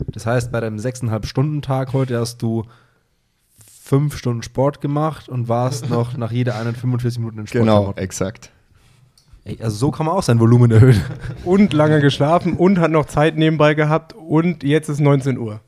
[0.09, 2.65] Das heißt, bei deinem 6,5-Stunden-Tag heute hast du
[3.83, 7.61] fünf Stunden Sport gemacht und warst noch nach jeder einen 45 Minuten in Sport.
[7.61, 8.51] Genau, exakt.
[9.45, 11.03] Ey, also so kann man auch sein Volumen erhöhen.
[11.45, 15.61] Und lange geschlafen und hat noch Zeit nebenbei gehabt und jetzt ist 19 Uhr.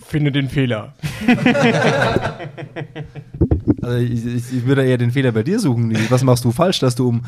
[0.00, 0.94] Finde den Fehler.
[3.82, 5.96] Also ich, ich, würde eher den Fehler bei dir suchen.
[6.10, 7.22] Was machst du falsch, dass du um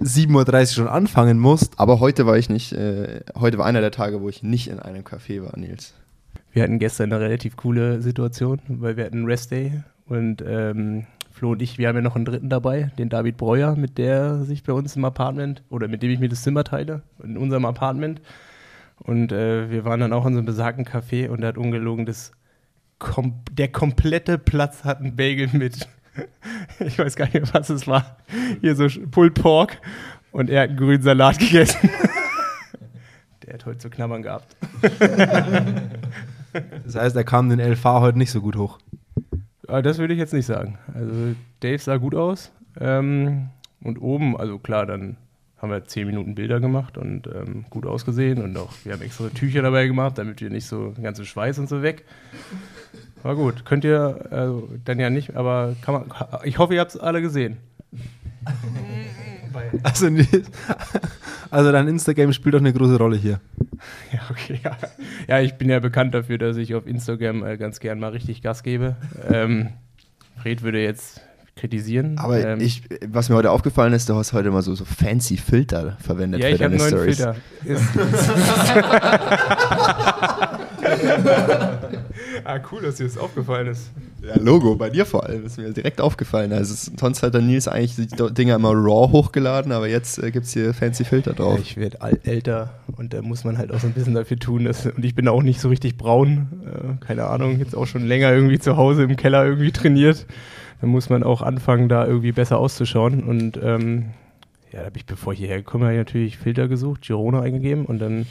[0.00, 1.78] 7.30 Uhr schon anfangen musst?
[1.78, 4.78] Aber heute war ich nicht, äh, heute war einer der Tage, wo ich nicht in
[4.78, 5.94] einem Café war, Nils.
[6.52, 11.52] Wir hatten gestern eine relativ coole Situation, weil wir hatten Rest Day und ähm, Flo
[11.52, 14.64] und ich, wir haben ja noch einen dritten dabei, den David Breuer, mit der sich
[14.64, 18.20] bei uns im Apartment oder mit dem ich mir das Zimmer teile, in unserem Apartment.
[18.98, 22.06] Und äh, wir waren dann auch in so einem besagten Café und er hat ungelogen
[22.06, 22.32] das
[22.98, 25.88] kom der komplette Platz hat einen Bagel mit
[26.80, 28.18] ich weiß gar nicht was es war.
[28.60, 29.80] Hier so Pulled Pork
[30.32, 31.90] und er hat einen grünen Salat gegessen.
[33.44, 34.56] Der hat heute zu knabbern gehabt.
[36.84, 38.78] Das heißt, er kam den LV heute nicht so gut hoch.
[39.62, 40.78] Das würde ich jetzt nicht sagen.
[40.94, 42.50] Also Dave sah gut aus.
[42.80, 43.50] Ähm,
[43.82, 45.18] und oben, also klar, dann
[45.58, 49.28] haben wir zehn Minuten Bilder gemacht und ähm, gut ausgesehen und auch wir haben extra
[49.28, 52.04] Tücher dabei gemacht, damit wir nicht so den ganzen Schweiß und so weg.
[53.22, 53.64] War gut.
[53.64, 56.04] Könnt ihr also, dann ja nicht, aber kann man.
[56.44, 57.56] Ich hoffe, ihr habt es alle gesehen.
[59.82, 60.08] Also,
[61.50, 63.40] also dein Instagram spielt doch eine große Rolle hier.
[64.12, 64.58] Ja, okay.
[64.64, 64.76] Ja.
[65.28, 68.42] ja, ich bin ja bekannt dafür, dass ich auf Instagram äh, ganz gern mal richtig
[68.42, 68.96] Gas gebe.
[69.30, 69.68] Ähm,
[70.36, 71.20] Fred würde jetzt
[71.58, 72.18] kritisieren.
[72.18, 75.36] Aber ähm, ich, was mir heute aufgefallen ist, du hast heute mal so, so fancy
[75.36, 77.16] Filter verwendet Ja, für ich habe deine einen neuen Stories.
[77.16, 77.36] Filter.
[77.64, 77.82] Ist
[82.44, 83.90] ah, cool, dass dir das aufgefallen ist.
[84.22, 86.52] Ja, Logo, bei dir vor allem, ist mir direkt aufgefallen.
[86.52, 90.46] Also sonst hat der Nils eigentlich die Dinger immer raw hochgeladen, aber jetzt äh, gibt
[90.46, 91.58] es hier fancy Filter drauf.
[91.60, 94.64] Ich werde älter und da muss man halt auch so ein bisschen dafür tun.
[94.64, 96.48] Dass, und ich bin auch nicht so richtig braun.
[96.64, 100.26] Äh, keine Ahnung, jetzt auch schon länger irgendwie zu Hause im Keller irgendwie trainiert.
[100.80, 103.24] Da muss man auch anfangen, da irgendwie besser auszuschauen.
[103.24, 104.10] Und ähm,
[104.72, 107.98] ja, da habe ich, bevor ich hierher gekommen bin, natürlich Filter gesucht, Girona eingegeben und
[107.98, 108.26] dann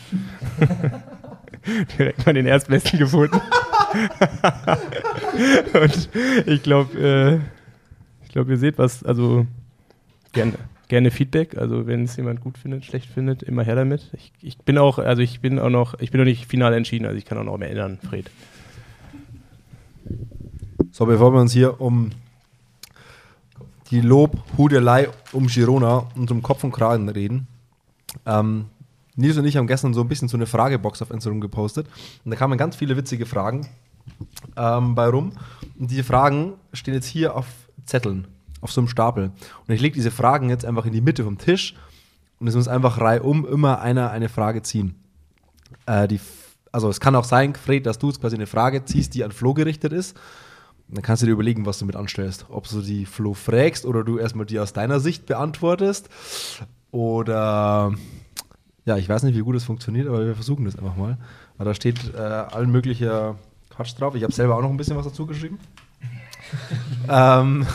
[1.97, 3.41] direkt mal den erstbesten gefunden.
[5.73, 6.09] und
[6.45, 7.39] ich glaube, äh,
[8.23, 9.45] ich glaube, ihr seht was, also
[10.31, 10.53] gerne,
[10.87, 11.57] gerne Feedback.
[11.57, 14.09] Also wenn es jemand gut findet, schlecht findet, immer her damit.
[14.13, 17.05] Ich, ich bin auch, also ich bin auch noch, ich bin noch nicht final entschieden,
[17.05, 18.29] also ich kann auch noch mehr ändern, Fred.
[20.91, 22.11] So, bevor wir uns hier um
[23.91, 27.47] die Lobhudelei um Girona und um Kopf und Kragen reden.
[28.25, 28.65] Ähm,
[29.15, 31.87] Nils und ich haben gestern so ein bisschen so eine Fragebox auf Instagram gepostet
[32.23, 33.67] und da kamen ganz viele witzige Fragen
[34.55, 35.31] ähm, bei rum.
[35.79, 37.47] Und diese Fragen stehen jetzt hier auf
[37.85, 38.27] Zetteln,
[38.61, 39.31] auf so einem Stapel.
[39.67, 41.75] Und ich lege diese Fragen jetzt einfach in die Mitte vom Tisch
[42.39, 44.95] und es muss einfach reihum immer einer eine Frage ziehen.
[45.85, 46.19] Äh, die,
[46.71, 49.31] also es kann auch sein, Fred, dass du jetzt quasi eine Frage ziehst, die an
[49.31, 50.15] Flo gerichtet ist.
[50.89, 52.45] Dann kannst du dir überlegen, was du mit anstellst.
[52.49, 56.09] Ob du die Flo fragst oder du erstmal die aus deiner Sicht beantwortest.
[56.91, 57.93] Oder
[58.85, 61.17] ja, ich weiß nicht, wie gut es funktioniert, aber wir versuchen das einfach mal.
[61.57, 63.35] Weil da steht äh, allen möglicher
[63.69, 64.15] Quatsch drauf.
[64.15, 65.59] Ich habe selber auch noch ein bisschen was dazu geschrieben.
[67.09, 67.65] ähm,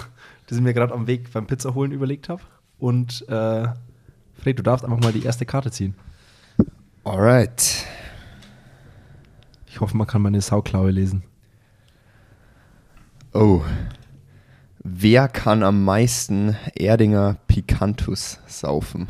[0.46, 2.42] das ich mir gerade am Weg beim Pizza holen überlegt habe.
[2.78, 3.68] Und äh,
[4.34, 5.94] Fred, du darfst einfach mal die erste Karte ziehen.
[7.04, 7.86] Alright.
[9.66, 11.24] Ich hoffe, man kann meine Sauklaue lesen.
[13.32, 13.62] Oh.
[14.84, 19.08] Wer kann am meisten Erdinger Picantus saufen?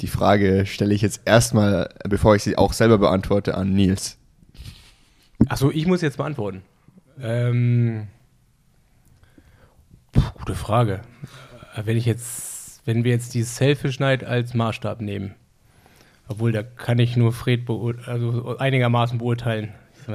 [0.00, 4.18] Die Frage stelle ich jetzt erstmal, bevor ich sie auch selber beantworte, an Nils.
[5.48, 6.62] Achso, ich muss jetzt beantworten.
[7.20, 8.06] Ähm,
[10.12, 11.00] puh, gute Frage.
[11.74, 15.34] Äh, Wenn ich jetzt, wenn wir jetzt die Selfish Night als Maßstab nehmen,
[16.28, 19.72] obwohl da kann ich nur Fred beur- also einigermaßen beurteilen.
[20.00, 20.06] Ich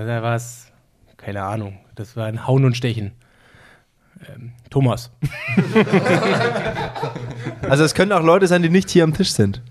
[1.24, 3.14] keine Ahnung, das war ein Hauen und Stechen.
[4.30, 5.12] Ähm, Thomas.
[7.62, 9.62] Also es können auch Leute sein, die nicht hier am Tisch sind.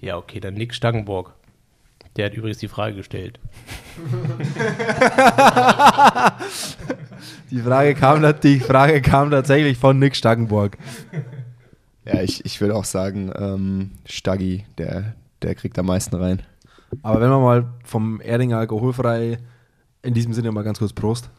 [0.00, 1.34] Ja, okay, dann Nick Stangenborg.
[2.16, 3.38] Der hat übrigens die Frage gestellt.
[7.50, 10.78] Die Frage kam, die Frage kam tatsächlich von Nick Stangenborg.
[12.06, 16.42] Ja, ich, ich würde auch sagen, ähm, Staggi, der, der kriegt am meisten rein.
[17.02, 19.38] Aber wenn wir mal vom Erdinger alkoholfrei,
[20.02, 21.30] in diesem Sinne mal ganz kurz Prost.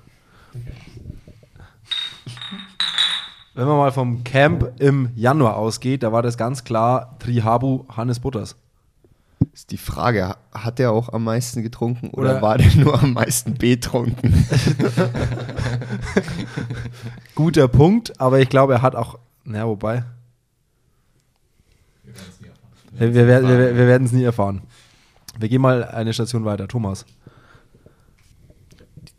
[3.56, 8.20] Wenn man mal vom Camp im Januar ausgeht, da war das ganz klar Trihabu Hannes
[8.20, 8.56] Butters.
[9.54, 13.00] Ist die Frage, ha- hat der auch am meisten getrunken oder, Oder- war der nur
[13.02, 14.34] am meisten betrunken?
[17.36, 20.04] Guter Punkt, aber ich glaube, er hat auch, na wobei,
[22.94, 24.62] wir, wir, werden- wir, wir werden es nie erfahren.
[25.38, 26.68] Wir gehen mal eine Station weiter.
[26.68, 27.06] Thomas.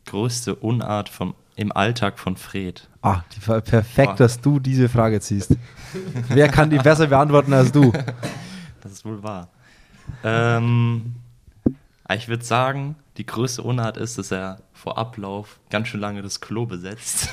[0.07, 2.89] Größte Unart vom, im Alltag von Fred.
[3.03, 4.17] Ah, die, perfekt, Ah.
[4.17, 5.57] dass du diese Frage ziehst.
[6.29, 7.93] Wer kann die besser beantworten als du?
[8.81, 9.49] Das ist wohl wahr.
[10.23, 11.17] Ähm,
[12.15, 16.41] ich würde sagen, die größte Unart ist, dass er vor Ablauf ganz schön lange das
[16.41, 17.29] Klo besetzt.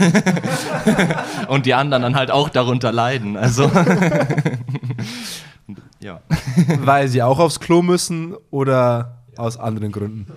[1.48, 3.36] Und die anderen dann halt auch darunter leiden.
[3.36, 3.70] Also.
[6.00, 6.22] ja.
[6.84, 10.28] Weil sie auch aufs Klo müssen oder aus anderen Gründen?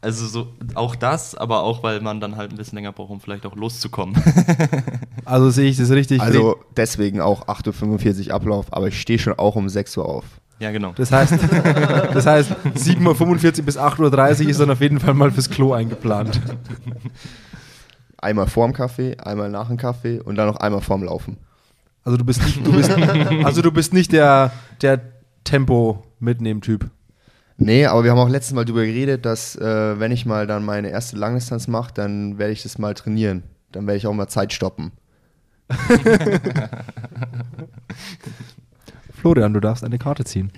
[0.00, 3.20] Also so auch das, aber auch weil man dann halt ein bisschen länger braucht, um
[3.20, 4.16] vielleicht auch loszukommen.
[5.24, 6.22] Also sehe ich das richtig?
[6.22, 10.24] Also deswegen auch 8.45 Uhr Ablauf, aber ich stehe schon auch um 6 Uhr auf.
[10.58, 10.92] Ja, genau.
[10.96, 11.32] Das heißt,
[12.14, 15.74] das heißt 7.45 Uhr bis 8.30 Uhr ist dann auf jeden Fall mal fürs Klo
[15.74, 16.40] eingeplant.
[18.16, 21.36] Einmal vorm Kaffee, einmal nach dem Kaffee und dann noch einmal vorm Laufen.
[22.08, 22.90] Also du bist nicht, du bist,
[23.44, 24.98] also du bist nicht der, der
[25.44, 26.90] Tempo-Mitnehmen-Typ.
[27.58, 30.64] Nee, aber wir haben auch letztes Mal darüber geredet, dass äh, wenn ich mal dann
[30.64, 33.42] meine erste Langdistanz mache, dann werde ich das mal trainieren.
[33.72, 34.92] Dann werde ich auch mal Zeit stoppen.
[39.12, 40.50] Florian, du darfst eine Karte ziehen.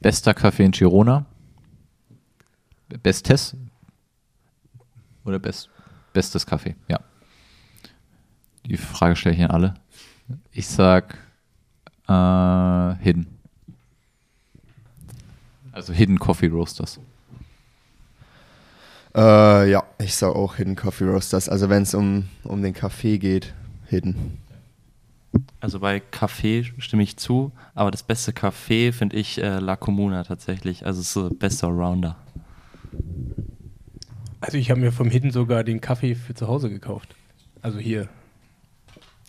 [0.00, 1.26] Bester Kaffee in Girona?
[3.02, 3.54] Bestes?
[5.26, 5.68] Oder best,
[6.14, 6.74] bestes Kaffee?
[6.88, 7.00] Ja.
[8.68, 9.74] Die Frage stelle ich an alle.
[10.52, 11.16] Ich sag
[12.06, 13.26] äh, Hidden.
[15.72, 17.00] Also Hidden Coffee Roasters.
[19.14, 21.48] Äh, ja, ich sage auch Hidden Coffee Roasters.
[21.48, 23.54] Also wenn es um, um den Kaffee geht,
[23.86, 24.38] Hidden.
[25.60, 30.24] Also bei Kaffee stimme ich zu, aber das beste Kaffee finde ich äh, La Comuna
[30.24, 30.84] tatsächlich.
[30.84, 32.16] Also es ist so bester Rounder.
[34.40, 37.14] Also ich habe mir vom Hidden sogar den Kaffee für zu Hause gekauft.
[37.62, 38.08] Also hier.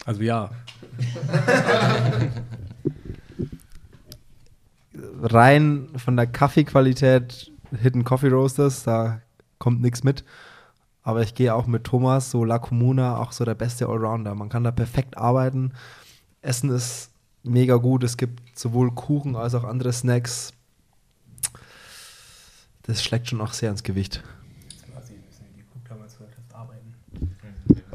[0.05, 0.49] Also ja.
[5.21, 9.21] Rein von der Kaffeequalität Hidden Coffee Roasters, da
[9.59, 10.23] kommt nichts mit.
[11.03, 14.35] Aber ich gehe auch mit Thomas, so La Comuna, auch so der beste Allrounder.
[14.35, 15.73] Man kann da perfekt arbeiten.
[16.41, 17.12] Essen ist
[17.43, 18.03] mega gut.
[18.03, 20.53] Es gibt sowohl Kuchen als auch andere Snacks.
[22.83, 24.23] Das schlägt schon auch sehr ins Gewicht.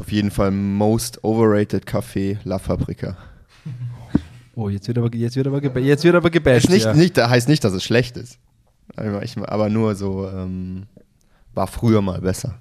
[0.05, 3.17] Auf jeden Fall most overrated Kaffee La Fabrica.
[4.55, 6.69] Oh, jetzt wird aber, jetzt wird aber, geba- jetzt wird aber gebasht.
[6.69, 6.93] Nicht, hier.
[6.93, 8.39] nicht, heißt nicht, dass es schlecht ist.
[8.97, 10.83] Aber nur so, ähm,
[11.55, 12.57] war früher mal besser.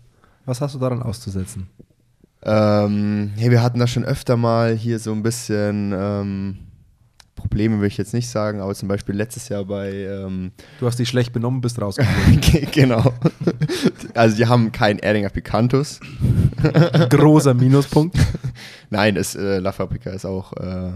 [0.45, 1.67] Was hast du daran auszusetzen?
[2.43, 6.57] Ähm, hey, wir hatten da schon öfter mal hier so ein bisschen ähm,
[7.43, 10.97] Probleme, will ich jetzt nicht sagen, aber zum Beispiel letztes Jahr bei, ähm, Du hast
[10.97, 12.39] dich schlecht benommen, bist rausgekommen.
[12.41, 13.13] ge- genau.
[14.15, 15.99] Also die haben keinen Erdinger Picantus.
[17.09, 18.15] Großer Minuspunkt.
[18.89, 20.91] Nein, es, äh, La Fabrica ist auch, äh,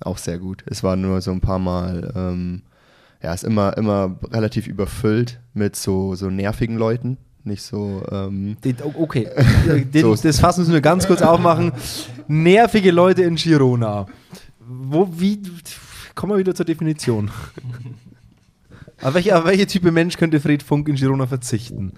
[0.00, 0.64] auch sehr gut.
[0.66, 2.62] Es war nur so ein paar Mal, ähm,
[3.22, 7.18] ja, ist immer, immer relativ überfüllt mit so, so nervigen Leuten.
[7.46, 8.56] Nicht so, ähm,
[8.94, 9.28] okay,
[9.92, 10.14] So.
[10.14, 11.72] das fassen müssen wir ganz kurz aufmachen.
[12.26, 14.06] Nervige Leute in Girona.
[14.66, 15.42] Wo, wie,
[16.14, 17.30] kommen wir wieder zur Definition.
[19.02, 21.92] auf, welche, auf welche Type Mensch könnte Fred Funk in Girona verzichten?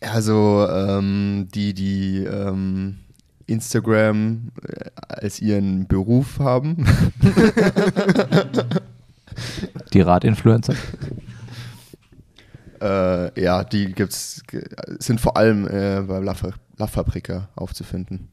[0.00, 2.98] Also ähm, die, die ähm,
[3.46, 6.86] Instagram äh, als ihren Beruf haben.
[9.92, 10.74] Die Radinfluencer.
[12.80, 14.64] äh, ja, die gibt's, ge-
[14.98, 18.28] sind vor allem äh, bei La, Fa- La Fabrica aufzufinden.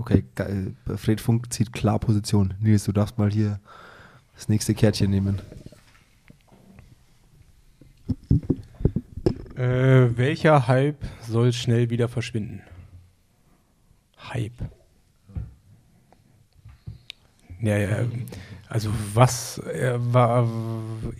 [0.00, 0.74] Okay, geil.
[0.96, 2.54] Fred Funk zieht klar Position.
[2.58, 3.60] Nils, du darfst mal hier
[4.34, 5.42] das nächste Kärtchen nehmen.
[9.56, 12.62] Äh, welcher Hype soll schnell wieder verschwinden?
[14.16, 14.70] Hype.
[17.60, 17.98] Ja, ja,
[18.70, 20.48] also was äh, war,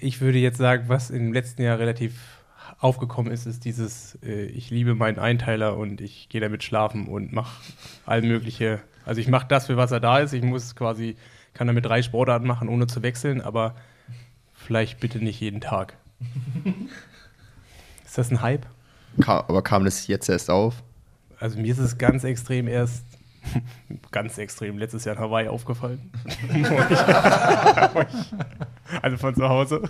[0.01, 2.40] ich würde jetzt sagen, was im letzten Jahr relativ
[2.81, 7.33] aufgekommen ist, ist dieses, äh, ich liebe meinen Einteiler und ich gehe damit schlafen und
[7.33, 7.63] mache
[8.07, 11.17] all mögliche, also ich mache das, für was er da ist, ich muss quasi,
[11.53, 13.75] kann damit drei Sportarten machen, ohne zu wechseln, aber
[14.55, 15.97] vielleicht bitte nicht jeden Tag.
[18.05, 18.67] Ist das ein Hype?
[19.21, 20.83] Ka aber kam das jetzt erst auf?
[21.39, 23.05] Also mir ist es ganz extrem erst,
[24.11, 26.11] ganz extrem, letztes Jahr in Hawaii aufgefallen.
[29.03, 29.83] also von zu Hause.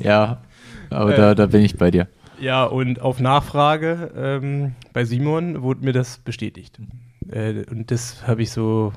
[0.00, 0.42] Ja,
[0.90, 1.16] aber Äh.
[1.16, 2.08] da, da bin ich bei dir.
[2.40, 6.80] Ja, und auf Nachfrage ähm, bei Simon wurde mir das bestätigt.
[7.30, 8.92] Äh, und das habe ich so,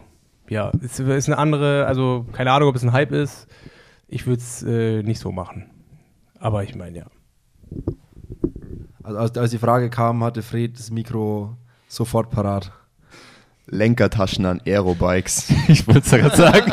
[0.49, 3.47] ja, es ist eine andere, also keine Ahnung, ob es ein Hype ist.
[4.07, 5.69] Ich würde es äh, nicht so machen.
[6.39, 7.05] Aber ich meine, ja.
[9.03, 12.71] Also als, als die Frage kam, hatte Fred das Mikro sofort parat.
[13.67, 15.51] Lenkertaschen an Aerobikes.
[15.67, 16.71] Ich wollte es ja gerade sagen.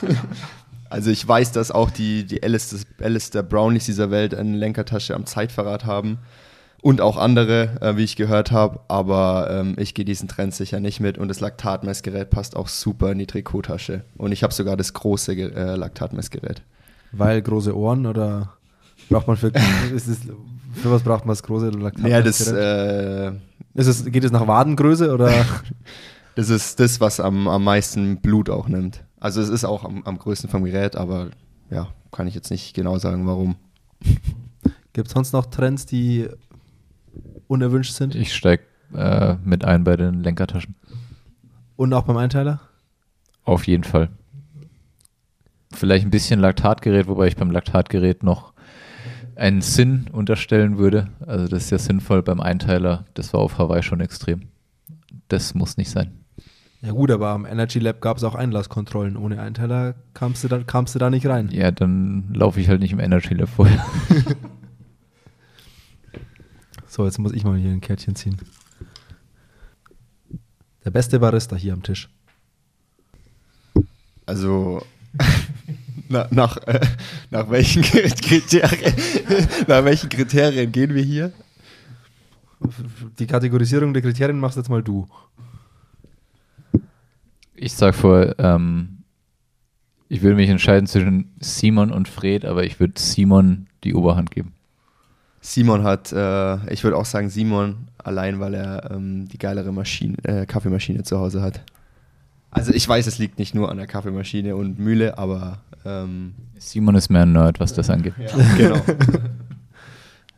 [0.90, 5.26] Also ich weiß, dass auch die, die Alistair, Alistair Brownies dieser Welt eine Lenkertasche am
[5.26, 6.18] Zeitverrat haben.
[6.80, 8.80] Und auch andere, äh, wie ich gehört habe.
[8.86, 11.18] Aber ähm, ich gehe diesen Trend sicher nicht mit.
[11.18, 14.04] Und das Laktatmessgerät passt auch super in die Trikottasche.
[14.16, 16.62] Und ich habe sogar das große äh, Laktatmessgerät.
[17.10, 18.52] Weil große Ohren oder
[19.08, 19.48] braucht man für,
[19.94, 20.20] ist es,
[20.74, 22.06] für was braucht man das große Laktat?
[22.06, 23.32] Ja, das, äh,
[23.74, 25.32] ist es, geht es nach Wadengröße oder?
[26.36, 29.02] das ist das, was am, am meisten Blut auch nimmt.
[29.20, 31.30] Also es ist auch am, am größten vom Gerät, aber
[31.70, 33.56] ja, kann ich jetzt nicht genau sagen, warum.
[34.92, 36.28] Gibt es sonst noch Trends, die
[37.46, 38.14] unerwünscht sind?
[38.14, 38.64] Ich steige
[38.94, 40.74] äh, mit ein bei den Lenkertaschen.
[41.76, 42.60] Und auch beim Einteiler?
[43.44, 44.08] Auf jeden Fall.
[45.72, 48.52] Vielleicht ein bisschen Laktatgerät, wobei ich beim Laktatgerät noch
[49.36, 51.08] einen Sinn unterstellen würde.
[51.24, 53.04] Also das ist ja sinnvoll beim Einteiler.
[53.14, 54.48] Das war auf Hawaii schon extrem.
[55.28, 56.24] Das muss nicht sein.
[56.80, 59.16] Ja gut, aber am Energy Lab gab es auch Einlasskontrollen.
[59.16, 61.50] Ohne Einteiler kamst du, da, kamst du da nicht rein.
[61.50, 63.84] Ja, dann laufe ich halt nicht im Energy Lab vorher.
[66.98, 68.38] So, jetzt muss ich mal hier ein Kärtchen ziehen.
[70.84, 72.08] Der beste Barista hier am Tisch.
[74.26, 74.82] Also
[76.08, 76.80] na, nach, äh,
[77.30, 78.94] nach, welchen Kriterien,
[79.68, 81.32] nach welchen Kriterien gehen wir hier?
[83.18, 85.06] Die Kategorisierung der Kriterien machst jetzt mal du.
[87.60, 88.98] Ich sag vor, ähm,
[90.08, 94.54] ich will mich entscheiden zwischen Simon und Fred, aber ich würde Simon die Oberhand geben.
[95.40, 100.16] Simon hat, äh, ich würde auch sagen Simon, allein weil er ähm, die geilere Maschine,
[100.24, 101.60] äh, Kaffeemaschine zu Hause hat.
[102.50, 106.94] Also ich weiß, es liegt nicht nur an der Kaffeemaschine und Mühle, aber ähm, Simon
[106.94, 108.14] ist mehr ein Nerd, was das angeht.
[108.18, 108.80] ja, genau.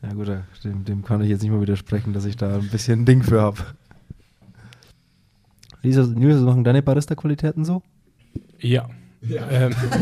[0.02, 0.28] Ja gut,
[0.64, 3.22] dem, dem kann ich jetzt nicht mal widersprechen, dass ich da ein bisschen ein Ding
[3.22, 3.58] für habe.
[5.82, 7.82] Lisa, Nils, machen deine Barista-Qualitäten so?
[8.58, 8.88] Ja.
[9.28, 9.74] Ähm,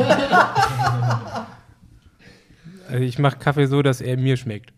[2.88, 4.72] also ich mache Kaffee so, dass er mir schmeckt.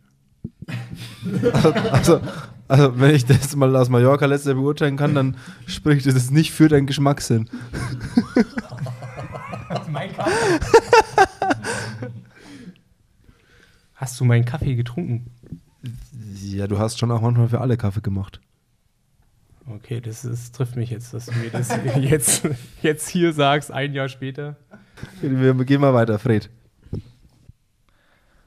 [1.93, 2.21] Also,
[2.69, 5.37] also, wenn ich das mal aus Mallorca letztes Jahr beurteilen kann, dann
[5.67, 7.49] spricht das nicht für deinen Geschmackssinn.
[9.91, 10.31] mein Kaffee.
[13.95, 15.27] Hast du meinen Kaffee getrunken?
[16.43, 18.41] Ja, du hast schon auch manchmal für alle Kaffee gemacht.
[19.91, 21.69] Okay, das, ist, trifft mich jetzt, dass du mir das
[22.01, 22.49] jetzt,
[22.81, 24.57] jetzt hier sagst, ein Jahr später.
[25.21, 26.49] Wir gehen mal weiter, Fred.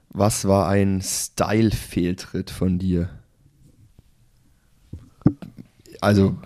[0.08, 3.10] Was war ein Style-Fehltritt von dir?
[6.00, 6.38] Also,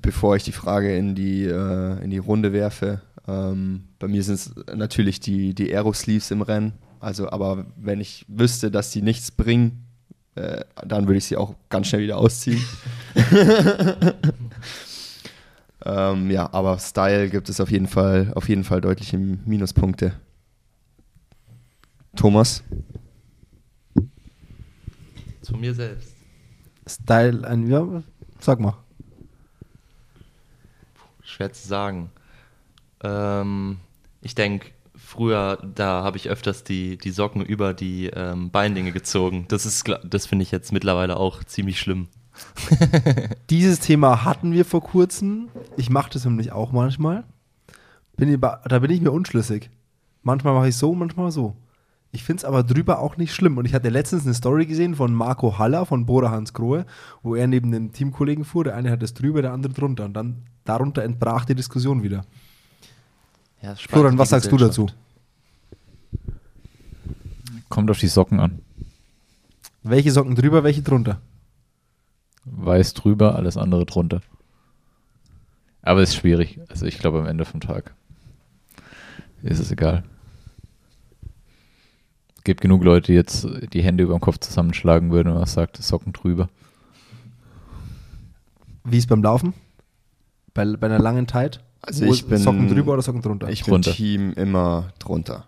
[0.00, 4.34] bevor ich die Frage in die, äh, in die Runde werfe, ähm, bei mir sind
[4.34, 6.74] es natürlich die, die Aero-Sleeves im Rennen.
[7.00, 9.84] Also, aber wenn ich wüsste, dass die nichts bringen,
[10.36, 12.64] äh, dann würde ich sie auch ganz schnell wieder ausziehen.
[15.84, 20.14] ähm, ja, aber Style gibt es auf jeden Fall, auf jeden Fall deutliche Minuspunkte.
[22.16, 22.62] Thomas?
[25.42, 26.14] Von mir selbst.
[26.86, 28.02] Style, ein, ja,
[28.40, 28.76] sag mal.
[31.22, 32.10] Schwer zu sagen.
[33.02, 33.78] Ähm,
[34.20, 34.70] ich denke,
[35.04, 39.46] früher, da habe ich öfters die, die Socken über die ähm, Beinlinge gezogen.
[39.48, 42.08] Das ist, das finde ich jetzt mittlerweile auch ziemlich schlimm.
[43.50, 45.48] Dieses Thema hatten wir vor kurzem.
[45.76, 47.24] Ich mache das nämlich auch manchmal.
[48.16, 49.70] Bin da bin ich mir unschlüssig.
[50.22, 51.54] Manchmal mache ich so, manchmal so.
[52.12, 53.58] Ich finde es aber drüber auch nicht schlimm.
[53.58, 56.86] Und ich hatte letztens eine Story gesehen von Marco Haller von Bora Hans Grohe,
[57.22, 58.64] wo er neben den Teamkollegen fuhr.
[58.64, 60.04] Der eine hat es drüber, der andere drunter.
[60.04, 62.24] Und dann darunter entbrach die Diskussion wieder.
[63.64, 64.90] Ja, Florian, was sagst du dazu?
[67.70, 68.60] Kommt auf die Socken an.
[69.82, 71.22] Welche Socken drüber, welche drunter?
[72.44, 74.20] Weiß drüber, alles andere drunter.
[75.80, 76.60] Aber ist schwierig.
[76.68, 77.94] Also ich glaube am Ende vom Tag
[79.42, 80.04] ist es egal.
[82.36, 85.54] Es gibt genug Leute, die jetzt die Hände über dem Kopf zusammenschlagen würden und was
[85.54, 86.50] sagt, Socken drüber.
[88.84, 89.54] Wie ist beim Laufen?
[90.52, 91.60] Bei, bei einer langen Tide?
[91.86, 93.48] Also Wo ich bin Socken drüber oder Socken drunter?
[93.48, 95.44] Ich bin Team immer drunter.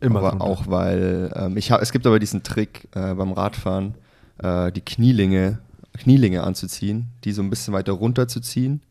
[0.00, 0.44] Immer aber drunter.
[0.44, 3.94] auch weil ähm, ich hab, es gibt aber diesen Trick äh, beim Radfahren,
[4.38, 5.58] äh, die Knielinge,
[5.96, 8.82] Knielinge anzuziehen, die so ein bisschen weiter runterzuziehen.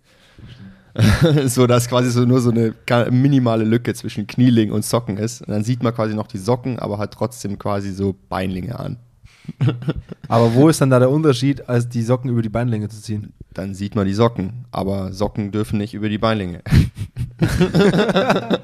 [1.48, 2.76] so dass quasi so nur so eine
[3.10, 5.42] minimale Lücke zwischen Knieling und Socken ist.
[5.42, 8.98] Und dann sieht man quasi noch die Socken, aber hat trotzdem quasi so Beinlinge an.
[10.28, 13.34] Aber wo ist dann da der Unterschied, als die Socken über die Beinlänge zu ziehen?
[13.54, 16.62] Dann sieht man die Socken, aber Socken dürfen nicht über die Beinlinge.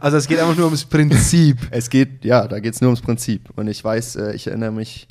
[0.00, 1.56] Also es geht einfach nur ums Prinzip.
[1.70, 3.48] Es geht, ja, da geht es nur ums Prinzip.
[3.56, 5.08] Und ich weiß, äh, ich erinnere mich,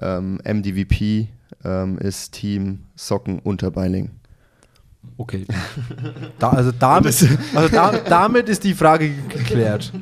[0.00, 1.28] ähm, MDVP
[1.64, 4.10] ähm, ist Team Socken unter Beinling.
[5.16, 5.46] Okay.
[6.38, 7.06] Da, also damit,
[7.54, 9.92] also da, damit ist die Frage geklärt.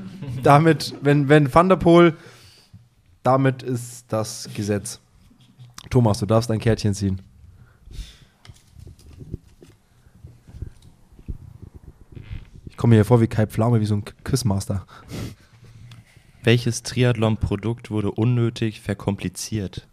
[0.43, 2.15] Damit, wenn, wenn Van der Poel,
[3.29, 5.03] damit ist das Gesetz.
[5.91, 7.21] Thomas, du darfst ein Kärtchen ziehen.
[12.65, 14.87] Ich komme mir hier vor wie Kai Pflaume, wie so ein Quizmaster.
[16.43, 19.87] Welches Triathlon-Produkt wurde unnötig verkompliziert?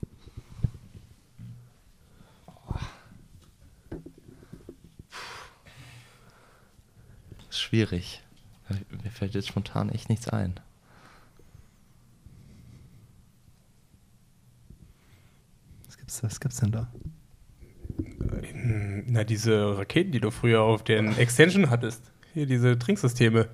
[7.49, 8.23] Schwierig.
[9.03, 10.61] Mir fällt jetzt spontan echt nichts ein.
[16.15, 16.87] Gibt's, was gibt's denn da?
[19.07, 22.11] Na, diese Raketen, die du früher auf den Extension hattest.
[22.33, 23.47] Hier, diese Trinksysteme.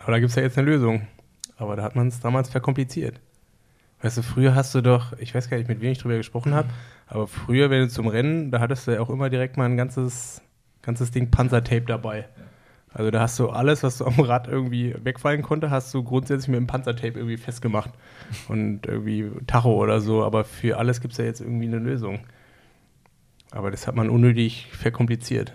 [0.00, 1.06] Aber da gibt es ja jetzt eine Lösung.
[1.56, 3.20] Aber da hat man es damals verkompliziert.
[4.00, 6.54] Weißt du, früher hast du doch, ich weiß gar nicht, mit wem ich drüber gesprochen
[6.54, 6.68] habe,
[7.06, 9.76] aber früher, wenn du zum Rennen, da hattest du ja auch immer direkt mal ein
[9.76, 10.42] ganzes,
[10.82, 12.28] ganzes Ding Panzertape dabei.
[12.94, 16.48] Also da hast du alles, was du am Rad irgendwie wegfallen konnte, hast du grundsätzlich
[16.48, 17.90] mit dem Panzertape irgendwie festgemacht.
[18.48, 22.20] Und irgendwie Tacho oder so, aber für alles gibt es ja jetzt irgendwie eine Lösung.
[23.50, 25.54] Aber das hat man unnötig verkompliziert.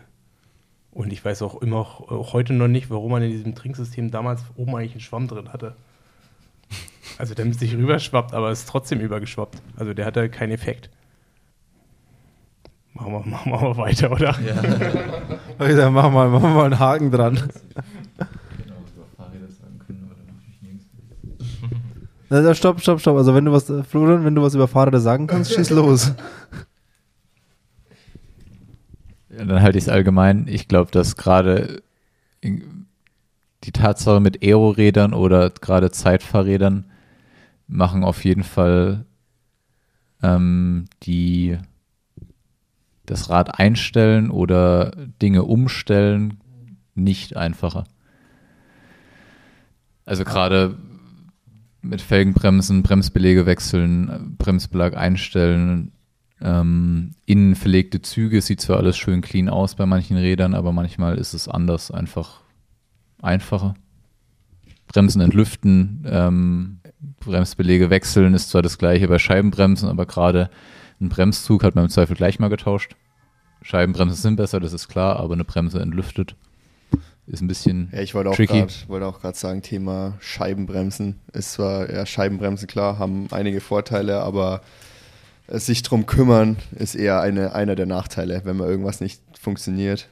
[0.91, 4.43] Und ich weiß auch immer auch heute noch nicht, warum man in diesem Trinksystem damals
[4.55, 5.75] oben eigentlich einen Schwamm drin hatte.
[7.19, 9.61] Also damit es sich rüberschwappt, aber es ist trotzdem übergeschwappt.
[9.75, 10.89] Also der hatte keinen Effekt.
[12.97, 14.35] Machen wir, machen wir mal weiter, oder?
[14.41, 14.55] Ja.
[15.67, 17.39] Ich sag, mach mal, mach mal einen Haken dran.
[22.29, 23.15] Na, na, stopp, stopp, stopp.
[23.15, 26.13] Also wenn du was, äh, Florian, wenn du was über Fahrräder sagen kannst, schieß los.
[29.29, 30.45] Ja, dann halte ich es allgemein.
[30.49, 31.81] Ich glaube, dass gerade
[32.43, 36.91] die Tatsache mit Aerorädern oder gerade Zeitfahrrädern
[37.67, 39.05] machen auf jeden Fall
[40.21, 41.57] ähm, die
[43.08, 44.91] das Rad einstellen oder
[45.22, 46.39] Dinge umstellen
[46.93, 47.86] nicht einfacher.
[50.05, 50.78] Also gerade
[51.82, 55.93] mit Felgenbremsen, Bremsbeläge wechseln, Bremsbelag einstellen,
[56.41, 61.18] ähm, innen verlegte Züge, sieht zwar alles schön clean aus bei manchen Rädern, aber manchmal
[61.18, 62.41] ist es anders, einfach
[63.22, 63.74] einfacher.
[64.88, 66.80] Bremsen entlüften, ähm,
[67.20, 70.49] Bremsbeläge wechseln ist zwar das gleiche bei Scheibenbremsen, aber gerade
[70.99, 72.95] ein Bremszug hat man im Zweifel gleich mal getauscht.
[73.61, 76.35] Scheibenbremsen sind besser, das ist klar, aber eine Bremse entlüftet
[77.27, 78.59] ist ein bisschen Ja, ich wollte auch tricky.
[78.61, 81.19] grad- wollte auch gerade sagen, Thema Scheibenbremsen.
[81.33, 84.61] Ist zwar, ja, Scheibenbremsen, klar, haben einige Vorteile, aber
[85.47, 90.07] äh, sich drum kümmern ist eher eine, einer der Nachteile, wenn mal irgendwas nicht funktioniert.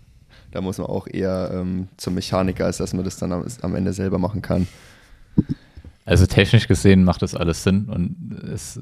[0.52, 3.74] da muss man auch eher ähm, zum Mechaniker, als dass man das dann am, am
[3.74, 4.68] Ende selber machen kann.
[6.04, 8.80] Also technisch gesehen macht das alles Sinn und es,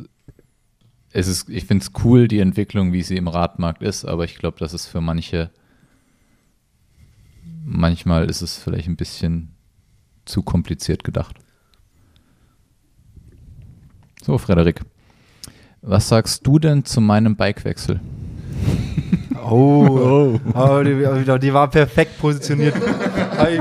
[1.13, 4.37] es ist, ich finde es cool, die Entwicklung, wie sie im Radmarkt ist, aber ich
[4.37, 5.51] glaube, dass es für manche,
[7.65, 9.55] manchmal ist es vielleicht ein bisschen
[10.25, 11.37] zu kompliziert gedacht.
[14.23, 14.83] So, Frederik,
[15.83, 18.01] was sagst du denn zu meinem Bikewechsel?
[19.43, 20.83] Oh, oh.
[20.85, 22.75] die, die, die war perfekt positioniert.
[23.37, 23.61] Habe ich,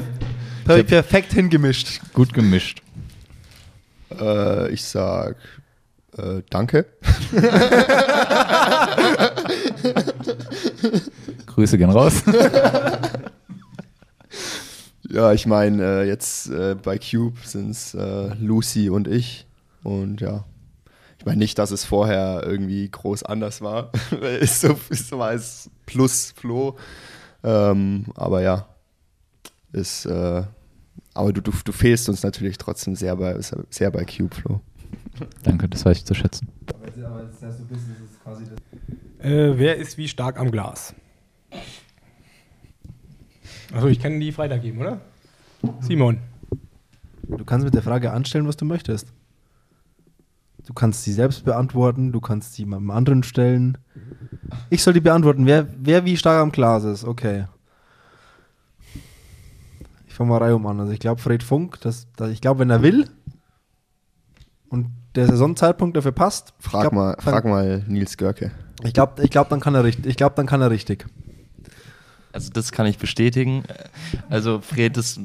[0.68, 2.02] hab ich perfekt hingemischt.
[2.14, 2.84] Gut gemischt.
[4.12, 5.38] Äh, ich sag
[6.18, 6.86] äh, danke.
[11.45, 12.24] Grüße gehen raus.
[15.12, 19.47] Ja, ich meine, äh, jetzt äh, bei Cube sind es äh, Lucy und ich.
[19.84, 20.45] Und ja,
[21.18, 23.91] ich meine nicht, dass es vorher irgendwie groß anders war.
[24.39, 26.78] ist so, ist so als plus Flo.
[27.43, 28.68] Ähm, aber ja,
[29.72, 30.43] ist, äh,
[31.16, 33.36] aber du, du, du fehlst uns natürlich trotzdem sehr bei,
[33.72, 34.62] sehr bei Cube, Flo.
[35.43, 36.47] Danke, das weiß ich zu schätzen.
[39.20, 40.95] Äh, wer ist wie stark am Glas?
[43.74, 45.01] Also ich kann die weitergeben, oder?
[45.82, 46.20] Simon.
[47.28, 49.14] Du kannst mit der Frage anstellen, was du möchtest.
[50.66, 53.78] Du kannst sie selbst beantworten, du kannst sie mal anderen stellen.
[54.70, 57.03] Ich soll die beantworten, wer, wer wie stark am Glas ist.
[57.03, 57.45] Okay.
[60.07, 60.80] Ich fange mal Reihe um an.
[60.80, 63.10] Also ich glaube, Fred Funk, das, das, ich glaube, wenn er will
[64.70, 64.88] und
[65.20, 68.51] der Saisonzeitpunkt dafür passt, ich Frag, glaub, mal, dann- frag mal Nils Görke.
[68.84, 70.05] Ich glaube, ich glaub, dann kann er richtig.
[70.05, 71.05] Ich glaube, dann kann er richtig.
[72.32, 73.63] Also das kann ich bestätigen.
[74.30, 75.20] Also Fred ist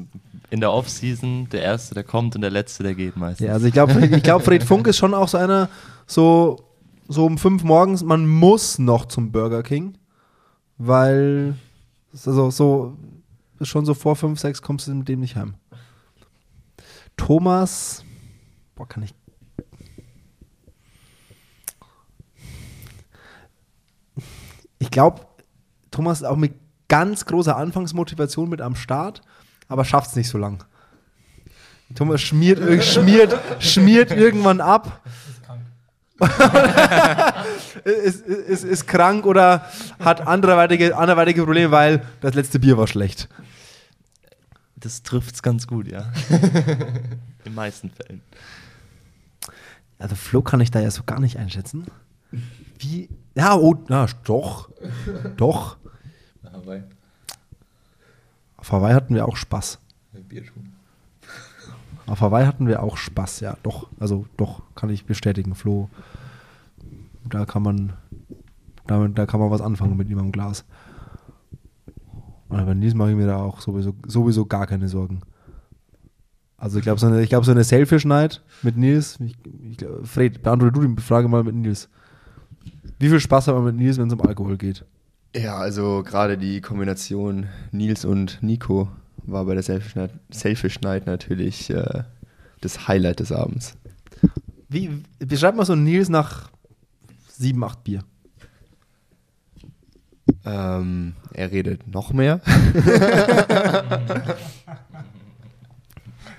[0.49, 3.47] in der Offseason der Erste, der kommt und der Letzte, der geht meistens.
[3.47, 5.69] Ja, also ich glaube, ich glaub, Fred Funk ist schon auch so einer,
[6.07, 6.59] so,
[7.07, 9.97] so um fünf morgens, man muss noch zum Burger King,
[10.77, 11.55] weil
[12.11, 12.97] also so
[13.61, 15.53] schon so vor fünf, sechs kommst du mit dem nicht heim.
[17.17, 18.03] Thomas,
[18.75, 19.13] boah, kann ich.
[24.79, 25.21] Ich glaube,
[25.91, 26.53] Thomas ist auch mit
[26.87, 29.21] ganz großer Anfangsmotivation mit am Start,
[29.67, 30.63] aber schafft es nicht so lang.
[31.93, 35.01] Thomas schmiert, schmiert, schmiert irgendwann ab.
[37.83, 39.69] ist, ist, ist krank oder
[39.99, 43.29] hat anderweitige, anderweitige Probleme, weil das letzte Bier war schlecht.
[44.75, 46.11] Das trifft's ganz gut, ja.
[46.29, 48.21] In den meisten Fällen.
[49.97, 51.85] Also Flo kann ich da ja so gar nicht einschätzen.
[52.79, 53.09] Wie?
[53.35, 54.69] Ja, oh, na, doch.
[55.37, 55.77] Doch.
[58.57, 59.79] Auf Hawaii hatten wir auch Spaß.
[62.07, 63.87] Auf Hawaii hatten wir auch Spaß, ja, doch.
[63.99, 65.89] Also doch, kann ich bestätigen, Flo.
[67.29, 67.93] Da kann man,
[68.87, 70.65] da, da kann man was anfangen mit ihm am Glas.
[72.49, 75.21] Aber bei Nils mache ich mir da auch sowieso, sowieso gar keine Sorgen.
[76.57, 79.35] Also ich glaube, so eine, ich glaub, so eine Selfish Night mit Nils, ich,
[79.69, 81.89] ich glaub, Fred, beantworte du die Frage mal mit Nils.
[82.97, 84.85] Wie viel Spaß hat man mit Nils, wenn es um Alkohol geht?
[85.35, 88.89] Ja, also gerade die Kombination Nils und Nico
[89.25, 92.03] war bei der Selfish Night, Selfish Night natürlich äh,
[92.61, 93.75] das Highlight des Abends.
[94.69, 96.49] Wie, beschreib mal so Nils nach
[97.27, 98.01] sieben, acht Bier.
[100.45, 102.39] Ähm, er redet noch mehr.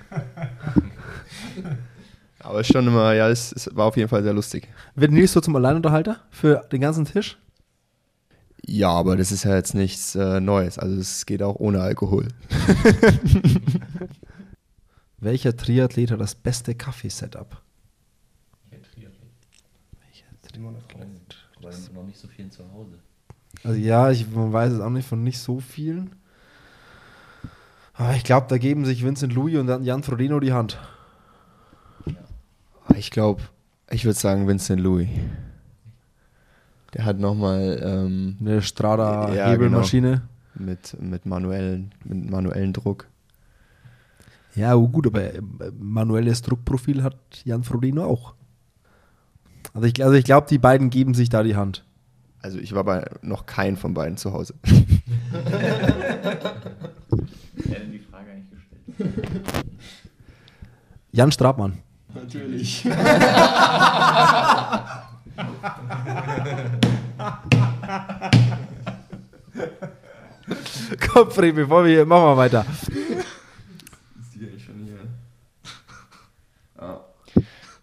[2.47, 4.69] Aber schon immer, ja, es, es war auf jeden Fall sehr lustig.
[4.95, 7.37] Wird Nils so zum Alleinunterhalter für den ganzen Tisch?
[8.65, 10.79] Ja, aber das ist ja jetzt nichts äh, Neues.
[10.79, 12.29] Also es geht auch ohne Alkohol.
[15.17, 17.61] Welcher Triathlet hat das beste Kaffeesetup?
[21.93, 22.93] noch nicht so viel zu Hause.
[23.65, 26.15] Also ja, ich man weiß es auch nicht von nicht so vielen.
[27.93, 30.77] Aber ich glaube, da geben sich Vincent Louis und Jan Frodeno die Hand.
[32.97, 33.43] Ich glaube,
[33.91, 35.07] ich würde sagen Vincent Louis.
[36.95, 40.23] Der hat nochmal ähm, Eine Strada Ja, Hebelmaschine.
[40.55, 43.07] mit, mit, manuellen, mit manuellen Druck.
[44.55, 45.41] Ja, oh gut, aber äh,
[45.77, 48.33] manuelles Druckprofil hat Jan Frodeno auch.
[49.73, 51.85] Also ich, also ich glaube, die beiden geben sich da die Hand.
[52.41, 54.55] Also ich war bei noch keinen von beiden zu Hause.
[54.63, 54.73] die
[58.09, 59.65] Frage eigentlich gestellt.
[61.11, 61.77] Jan Strabmann.
[62.21, 62.83] Natürlich.
[71.11, 72.65] Komm, Fred, bevor wir hier, machen wir weiter.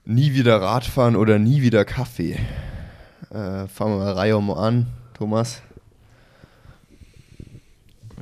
[0.05, 2.39] Nie wieder Radfahren oder nie wieder Kaffee.
[3.31, 5.63] Äh, fangen wir mal Reihe um an, Thomas.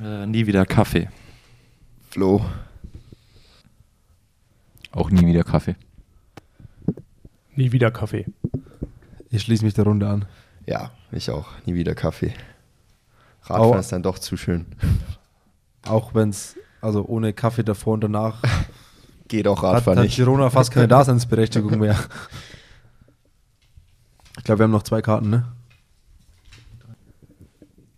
[0.01, 1.09] Äh, nie wieder Kaffee.
[2.09, 2.45] Flo.
[4.91, 5.75] Auch nie wieder Kaffee.
[7.55, 8.25] Nie wieder Kaffee.
[9.29, 10.25] Ich schließe mich der Runde an.
[10.65, 11.47] Ja, ich auch.
[11.65, 12.33] Nie wieder Kaffee.
[13.43, 13.79] Radfahren Au.
[13.79, 14.65] ist dann doch zu schön.
[15.85, 18.41] Auch wenn es, also ohne Kaffee davor und danach,
[19.27, 20.15] Geht auch hat, Radfahren hat nicht.
[20.15, 21.97] Girona fast keine Daseinsberechtigung mehr.
[24.37, 25.45] Ich glaube, wir haben noch zwei Karten, ne?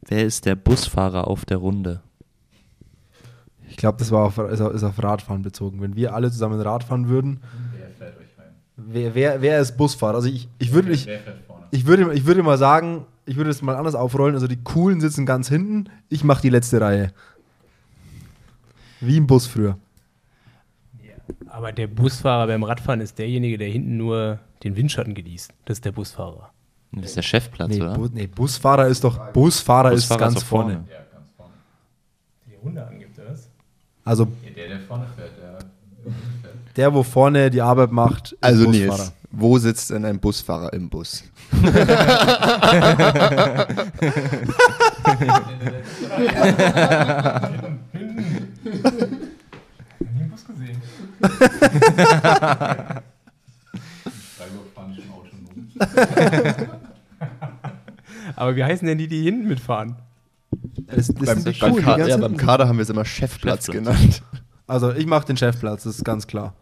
[0.08, 2.02] Wer ist der Busfahrer auf der Runde?
[3.68, 5.82] Ich glaube, das war auf, ist, auf, Radfahren bezogen.
[5.82, 7.42] Wenn wir alle zusammen Rad fahren würden,
[7.76, 8.54] Wer fährt euch heim?
[8.88, 10.16] Wer, wer, wer ist Busfahrer?
[10.16, 11.06] Also ich, ich würde ich,
[11.48, 11.66] vorne?
[11.72, 14.36] ich würde, ich würde mal sagen, ich würde es mal anders aufrollen.
[14.36, 17.12] Also die Coolen sitzen ganz hinten, ich mache die letzte Reihe.
[19.02, 19.78] Wie im Bus früher.
[21.48, 25.52] Aber der Busfahrer beim Radfahren ist derjenige, der hinten nur den Windschatten genießt.
[25.66, 26.52] Das ist der Busfahrer.
[26.92, 27.94] Das ist der Chefplatz, Nee, oder?
[27.94, 30.74] Bu nee, Busfahrer ist doch, Busfahrer, ist Busfahrer ganz doch vorne.
[30.90, 31.52] Ja, ganz vorne.
[32.50, 33.50] Die Runde angibt, oder was?
[34.06, 35.66] Also Ja, der, der vorne fährt, der fährt.
[36.76, 38.98] Der, wo vorne die Arbeit macht, ist Also Busfahrer.
[38.98, 41.24] Nils, wo sitzt denn ein Busfahrer im Bus?
[58.36, 59.96] Aber wie heißen denn die, die hinten mitfahren?
[60.88, 63.06] Das, das beim, beim, Coolen, die Ka ganz ja, beim Kader haben wir es immer
[63.06, 63.86] Chefplatz, Chefplatz.
[63.86, 64.24] genannt.
[64.68, 66.54] Also ich mache den Chefplatz, das ist ganz klar.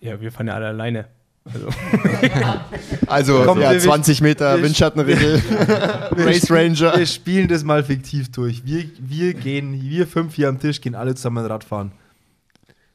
[0.00, 1.06] Ja, wir fahren ja alle alleine.
[1.44, 1.68] Also,
[3.06, 5.42] Also Komm, ja, wir- 20 Meter wir- Windschattenregel,
[6.16, 6.96] Race Ranger.
[6.98, 8.64] Wir spielen das mal fiktiv durch.
[8.64, 11.92] Wir, wir gehen, wir fünf hier am Tisch gehen alle zusammen Radfahren.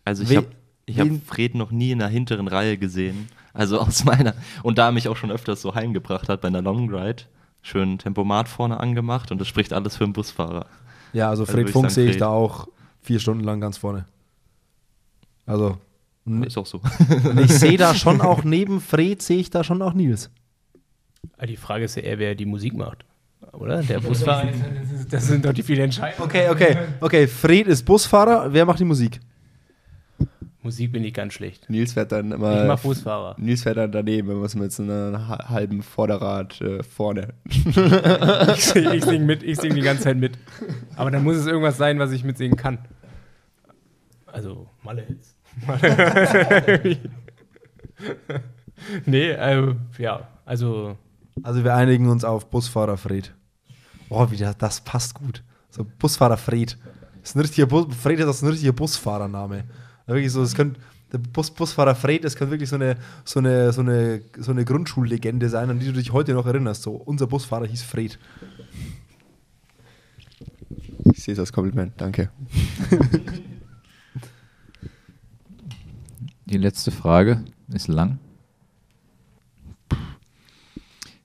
[0.04, 0.48] Also ich habe
[0.86, 3.28] ich hab Fred noch nie in der hinteren Reihe gesehen.
[3.54, 4.34] Also aus meiner.
[4.64, 7.24] Und da er mich auch schon öfters so heimgebracht hat bei einer Long Ride.
[7.64, 10.68] Schön Tempomat vorne angemacht und das spricht alles für einen Busfahrer.
[11.14, 12.68] Ja, also Also Fred ich Funk sehe ich da auch
[13.02, 14.06] vier Stunden lang ganz vorne.
[15.48, 15.78] Also,
[16.26, 16.82] n- Ist auch so.
[17.30, 20.30] und ich sehe da schon auch neben Fred, sehe ich da schon auch Nils.
[21.38, 23.06] Aber die Frage ist ja eher, wer die Musik macht.
[23.54, 23.82] Oder?
[23.84, 24.50] Der Busfahrer.
[25.10, 26.24] Das, sind doch die vielen Entscheidungen.
[26.30, 27.28] Okay, okay, okay.
[27.28, 29.20] Fred ist Busfahrer, wer macht die Musik?
[30.62, 31.70] Musik bin ich ganz schlecht.
[31.70, 32.66] Nils fährt dann Ich immer.
[32.66, 33.36] mach Busfahrer.
[33.38, 37.36] Nils fährt dann daneben, wenn wir mit so einem ha- halben Vorderrad äh, vorne.
[37.46, 40.40] Ich sing, ich sing mit, ich sing die ganze Zeit mit.
[40.96, 42.80] Aber dann muss es irgendwas sein, was ich mitsingen kann.
[44.26, 44.68] Also.
[44.84, 45.06] Malle.
[49.06, 50.98] nee, äh, ja, also,
[51.44, 53.34] Also wir einigen uns auf Busfahrer Fred.
[54.10, 55.44] Oh, wie das, passt gut.
[55.70, 56.78] So Busfahrer Fred.
[57.22, 59.64] Das ist ein richtiger Bus, Fred ist das ein richtiger Busfahrername.
[60.06, 60.80] Wirklich so, das könnte
[61.12, 64.66] der Bus, Busfahrer Fred, das könnte wirklich so eine, so eine, so eine, so eine
[64.66, 66.84] Grundschullegende sein, an die du dich heute noch erinnerst.
[66.84, 68.20] So, unser Busfahrer hieß Fred.
[71.14, 72.30] Ich sehe es als Kompliment, danke.
[76.46, 78.20] Die letzte Frage ist lang.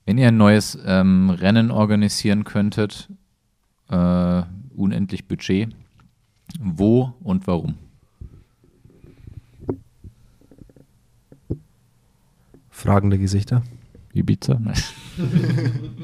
[0.05, 3.07] Wenn ihr ein neues ähm, Rennen organisieren könntet,
[3.89, 4.41] äh,
[4.75, 5.75] unendlich Budget,
[6.59, 7.75] wo und warum?
[12.69, 13.61] Fragende Gesichter.
[14.13, 14.57] Ibiza?
[14.59, 14.73] Nein.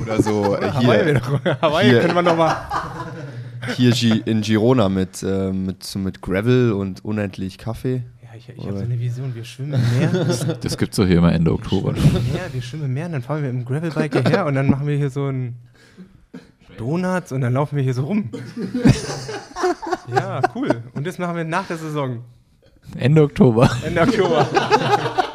[0.00, 2.56] Oder so äh, Hawaii, hier, doch- Hawaii hier- können wir noch mal.
[3.76, 8.02] hier in Girona mit, äh, mit, so mit Gravel und unendlich Kaffee.
[8.22, 9.34] Ja, ich, ich habe so eine Vision.
[9.34, 10.24] Wir schwimmen im Meer.
[10.60, 11.94] Das gibt es doch hier immer Ende Oktober.
[11.96, 14.68] Ja, wir schwimmen im Meer und dann fahren wir mit dem Gravelbike hierher und dann
[14.68, 15.56] machen wir hier so ein
[16.78, 18.30] Donuts und dann laufen wir hier so rum.
[20.14, 20.82] Ja, cool.
[20.94, 22.24] Und das machen wir nach der Saison.
[22.96, 23.70] Ende Oktober.
[23.84, 24.48] Ende Oktober.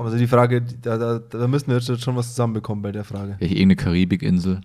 [0.00, 3.04] Komm, also die Frage, da, da, da müssen wir jetzt schon was zusammenbekommen bei der
[3.04, 3.34] Frage.
[3.36, 4.62] Vielleicht irgendeine Karibikinsel.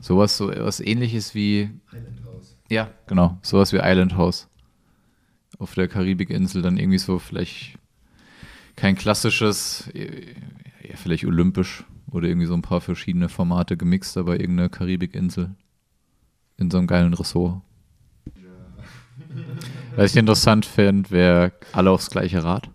[0.00, 1.70] Sowas, so was ähnliches wie.
[2.68, 3.38] Ja, genau.
[3.40, 4.48] Sowas wie Island House.
[5.60, 7.78] Auf der Karibikinsel dann irgendwie so vielleicht
[8.74, 14.70] kein klassisches, ja, vielleicht olympisch oder irgendwie so ein paar verschiedene Formate gemixt, aber irgendeine
[14.70, 15.54] Karibikinsel
[16.56, 17.62] in so einem geilen Ressort.
[19.94, 22.68] Was ich interessant fände, wäre alle aufs gleiche Rad.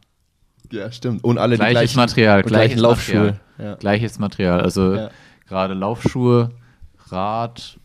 [0.74, 1.24] Ja, stimmt.
[1.24, 3.16] Und alle Gleiches gleichen, Material, gleichen gleiches Laufschuhe.
[3.18, 3.40] Material.
[3.60, 3.76] Ja.
[3.76, 4.62] Gleiches Material.
[4.62, 5.10] Also Ja.
[5.48, 6.50] gerade Laufschuhe,
[7.10, 7.80] Rad,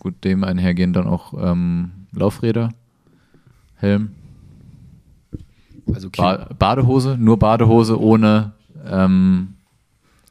[0.00, 2.70] gut, dem einhergehen dann auch ähm, Laufräder,
[3.76, 4.14] Helm,
[5.94, 8.52] Also ba Badehose, nur Badehose ohne,
[8.84, 9.54] ähm,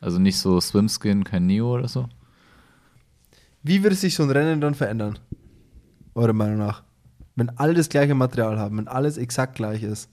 [0.01, 2.09] also nicht so Swimskin, kein Neo oder so.
[3.63, 5.19] Wie würde sich so ein Rennen dann verändern?
[6.15, 6.83] Eurer Meinung nach?
[7.37, 10.09] Wenn alle das gleiche Material haben, wenn alles exakt gleich ist.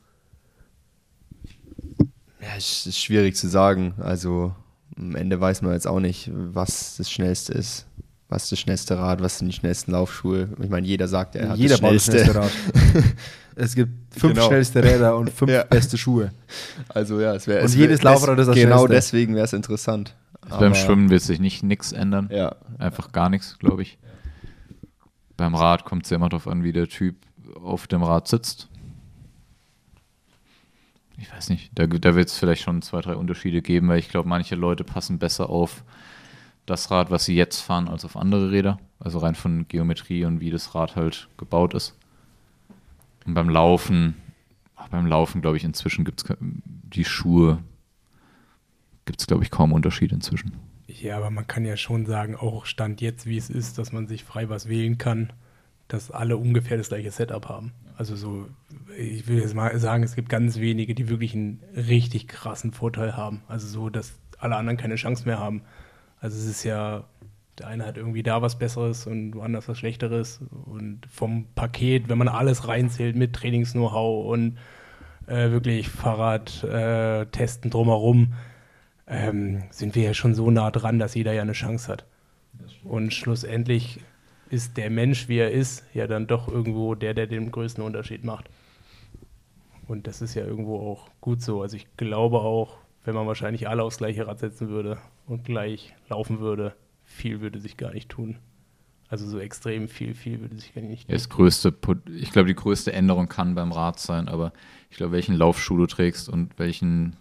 [2.43, 3.95] Ja, es ist schwierig zu sagen.
[3.99, 4.55] Also
[4.97, 7.86] am Ende weiß man jetzt auch nicht, was das Schnellste ist.
[8.28, 10.49] Was ist das schnellste Rad, was sind die schnellsten Laufschuhe?
[10.62, 12.32] Ich meine, jeder sagt, er hat Jeder das baut das schnellste.
[12.32, 12.40] schnellste
[12.95, 13.05] Rad.
[13.57, 14.47] es gibt fünf Genau.
[14.47, 15.64] schnellste Räder und fünf Ja.
[15.64, 16.32] beste Schuhe.
[16.88, 18.95] Also ja, es wäre Und es jedes wär- Laufrad ist das Genau schnellste.
[18.95, 20.16] deswegen wäre es interessant.
[20.40, 22.28] Also beim Schwimmen wird sich nicht nix ändern.
[22.32, 23.99] Ja, Einfach gar nichts, glaube ich.
[25.36, 27.16] Beim Rad kommt es ja immer darauf an, wie der Typ
[27.62, 28.68] auf dem Rad sitzt.
[31.43, 34.28] Weiß nicht, da, da wird es vielleicht schon zwei, drei Unterschiede geben, weil ich glaube,
[34.28, 35.82] manche Leute passen besser auf
[36.66, 38.78] das Rad, was sie jetzt fahren, als auf andere Räder.
[39.01, 41.99] Also rein von Geometrie und wie das Rad halt gebaut ist.
[43.26, 44.14] Und beim Laufen,
[44.93, 47.59] beim Laufen glaube ich, inzwischen gibt es die Schuhe,
[49.05, 50.53] gibt es glaube ich kaum Unterschied inzwischen.
[50.86, 54.07] Ja, aber man kann ja schon sagen, auch Stand jetzt, wie es ist, dass man
[54.07, 55.32] sich frei was wählen kann,
[55.93, 57.72] dass alle ungefähr das gleiche Setup haben.
[57.99, 58.47] Also so,
[58.97, 63.14] ich will jetzt mal sagen, es gibt ganz wenige, die wirklich einen richtig krassen Vorteil
[63.14, 63.43] haben.
[63.47, 65.62] Also so, dass alle anderen keine Chance mehr haben.
[66.18, 67.05] Also es ist ja,
[67.59, 70.40] der eine hat irgendwie da was Besseres und woanders was Schlechteres.
[70.64, 74.57] Und vom Paket, wenn man alles reinzählt mit Trainings-Know-how und
[75.26, 78.32] äh, wirklich Fahrrad äh, testen drumherum,
[79.07, 82.07] ähm, sind wir ja schon so nah dran, dass jeder ja eine Chance hat.
[82.82, 84.01] Und schlussendlich
[84.53, 88.23] ist der Mensch, wie er ist, ja dann doch irgendwo der, der den größten Unterschied
[88.23, 88.51] macht.
[89.89, 91.63] Und das ist ja irgendwo auch gut so.
[91.63, 95.95] Also ich glaube auch, wenn man wahrscheinlich alle aufs gleiche Rad setzen würde und gleich
[96.11, 98.37] laufen würde, viel würde sich gar nicht tun.
[99.09, 101.75] Also so extrem viel, viel würde sich gar nicht Ja, das größte,
[102.15, 104.53] ich glaube, die größte Änderung kann beim Rad sein, aber
[104.91, 107.17] ich glaube, welchen Laufschuh du trägst und welchen,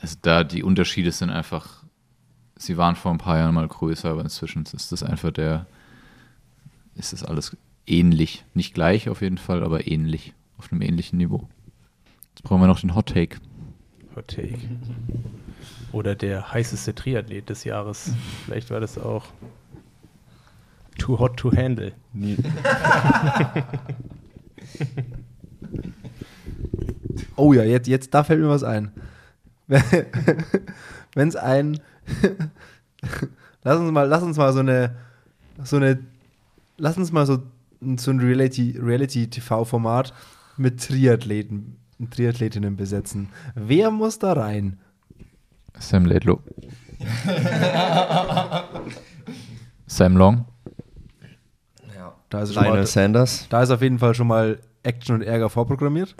[0.00, 1.85] also da die Unterschiede sind einfach,
[2.56, 5.66] sie waren vor ein paar Jahren mal größer, aber inzwischen ist das einfach der,
[6.94, 8.44] ist das alles ähnlich.
[8.54, 11.48] Nicht gleich auf jeden Fall, aber ähnlich, auf einem ähnlichen Niveau.
[12.30, 13.38] Jetzt brauchen wir noch den Hot Take.
[14.14, 14.58] Hot Take.
[15.92, 18.12] Oder der heißeste Triathlet des Jahres.
[18.44, 19.24] Vielleicht war das auch
[20.98, 21.92] too hot to handle.
[22.12, 22.36] nie,
[27.36, 28.90] Oh ja, jetzt, jetzt da fällt mir was ein.
[31.14, 31.80] Wenn es ein.
[33.64, 34.94] lass uns mal, lass uns mal so eine.
[35.62, 35.98] So eine.
[36.78, 37.42] Lass uns mal so,
[37.96, 40.12] so ein Reality- Reality-TV-Format
[40.58, 41.76] mit Triathleten,
[42.10, 43.30] Triathletinnen besetzen.
[43.54, 44.78] Wer muss da rein?
[45.78, 46.40] Sam Laidlow.
[49.86, 50.44] Sam Long.
[52.28, 53.46] Da ist, schon mal, Lionel Sanders.
[53.48, 56.16] da ist auf jeden Fall schon mal Action und Ärger vorprogrammiert.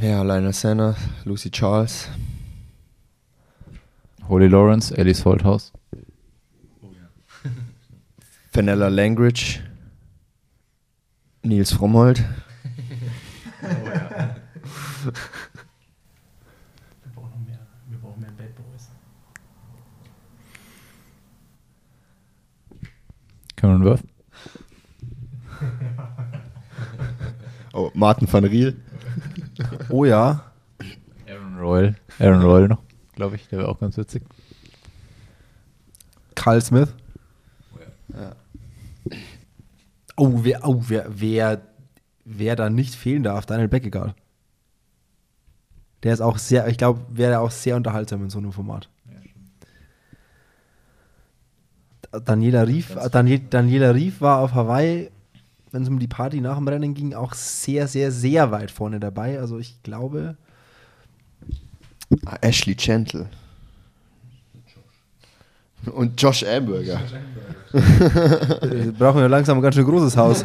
[0.00, 2.08] Ja, Lionel Sanders, Lucy Charles.
[4.28, 5.72] Holy Lawrence, Alice Holthaus.
[8.52, 9.60] Vanilla Langridge.
[11.42, 12.22] Nils Frommholt.
[12.22, 12.26] Wir
[17.14, 17.58] brauchen noch mehr,
[17.88, 18.90] wir brauchen mehr Bad Boys.
[23.56, 24.02] Cameron Worth.
[27.74, 28.76] Oh, Martin van Riel.
[29.88, 30.52] Oh ja.
[31.26, 31.94] Aaron Royal.
[32.18, 32.82] Aaron Royal noch,
[33.22, 33.48] glaube ich.
[33.48, 34.24] Der wäre auch ganz witzig.
[36.34, 36.92] Carl Smith.
[40.16, 41.62] Oh, wer, oh, wer, wer,
[42.24, 44.16] wer da nicht fehlen darf, Daniel Beckegaard.
[46.02, 48.88] Der ist auch sehr, ich glaube, wäre auch sehr unterhaltsam in so einem Format.
[52.24, 55.10] Daniela Rief, Daniel, Daniela Rief war auf Hawaii,
[55.70, 58.98] wenn es um die Party nach dem Rennen ging, auch sehr, sehr, sehr weit vorne
[58.98, 59.38] dabei.
[59.38, 60.36] Also ich glaube,
[62.40, 63.28] Ashley Gentle.
[65.92, 67.00] Und Josh Amberger.
[68.98, 70.44] brauchen wir langsam ein ganz schön großes Haus.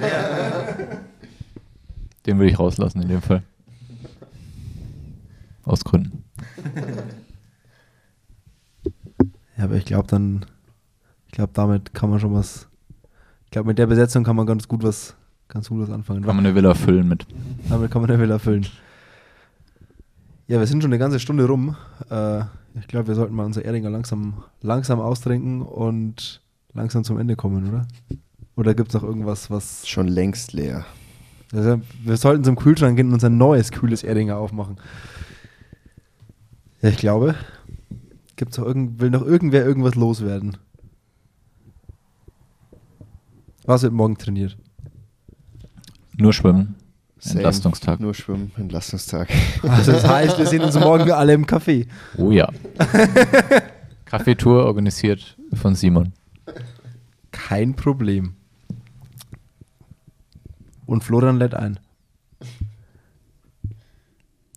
[2.26, 3.44] Den würde ich rauslassen in dem Fall.
[5.64, 6.24] Aus Gründen.
[9.58, 10.46] Ja, aber ich glaube dann,
[11.26, 12.68] ich glaube damit kann man schon was,
[13.46, 15.16] ich glaube mit der Besetzung kann man ganz gut was,
[15.48, 16.24] ganz gut was anfangen.
[16.24, 17.26] Kann man eine Villa füllen mit.
[17.68, 18.68] Damit kann man den Will erfüllen.
[20.48, 21.76] Ja, wir sind schon eine ganze Stunde rum.
[22.10, 22.40] Äh,
[22.80, 26.42] ich glaube, wir sollten mal unser Erdinger langsam, langsam austrinken und
[26.74, 27.86] langsam zum Ende kommen, oder?
[28.56, 29.86] Oder gibt es noch irgendwas, was.
[29.86, 30.86] Schon längst leer.
[31.52, 34.78] Also, wir sollten zum Kühlschrank gehen und unser neues, kühles Erdinger aufmachen.
[36.82, 37.36] Ja, ich glaube.
[38.38, 40.58] Gibt's noch irgend, will noch irgendwer irgendwas loswerden?
[43.66, 44.58] Was wird morgen trainiert?
[46.16, 46.76] Nur schwimmen.
[47.20, 47.40] Same.
[47.40, 48.00] Entlastungstag.
[48.00, 49.30] Nur Schwimmen, Entlastungstag.
[49.64, 51.88] Also das heißt, wir sehen uns morgen alle im Café.
[52.18, 52.50] Oh ja.
[54.06, 56.14] Kaffeetour organisiert von Simon.
[57.32, 58.36] Kein Problem.
[60.86, 61.80] Und Florian lädt ein.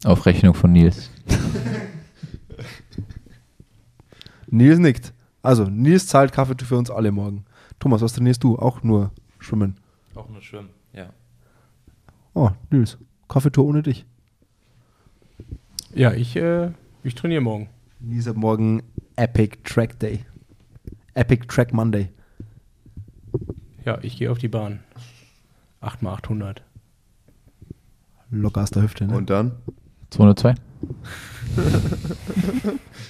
[0.05, 1.11] Auf Rechnung von Nils.
[4.47, 5.13] Nils nickt.
[5.43, 7.45] Also, Nils zahlt Kaffee für uns alle morgen.
[7.79, 8.59] Thomas, was trainierst du?
[8.59, 9.77] Auch nur Schwimmen.
[10.15, 10.69] Auch nur schwimmen.
[12.35, 12.99] Oh, Nils.
[13.28, 14.07] Kaffeetour ohne dich.
[15.95, 16.70] Ja, ich, äh,
[17.03, 17.68] ich trainiere morgen.
[18.01, 18.83] Nils hat morgen
[19.16, 20.24] Epic Track Day.
[21.14, 22.09] Epic Track Monday.
[23.85, 24.81] Ja, ich gehe auf die Bahn.
[25.83, 26.59] 8x800.
[28.31, 29.16] Locker aus der Hüfte, ne?
[29.16, 29.53] Und dann
[30.11, 30.55] 202.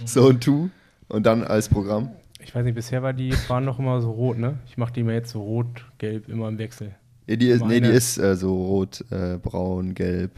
[0.06, 0.70] Zone 2
[1.08, 2.10] und dann als Programm.
[2.40, 4.58] Ich weiß nicht, bisher war die Bahn noch immer so rot, ne?
[4.66, 6.94] Ich mache die mir jetzt so rot, gelb, immer im Wechsel.
[7.30, 10.32] Nee, die ist, nee, die ist äh, so rot, äh, braun, gelb.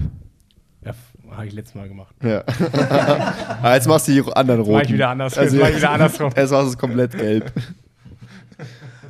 [0.84, 0.92] Ja,
[1.30, 2.14] habe ich letztes Mal gemacht.
[2.22, 2.44] Ja.
[3.62, 4.72] ah, jetzt machst du die anderen roten.
[4.74, 6.30] mach ich wieder anders- jetzt mach ich wieder andersrum.
[6.36, 7.50] Jetzt machst du es komplett gelb.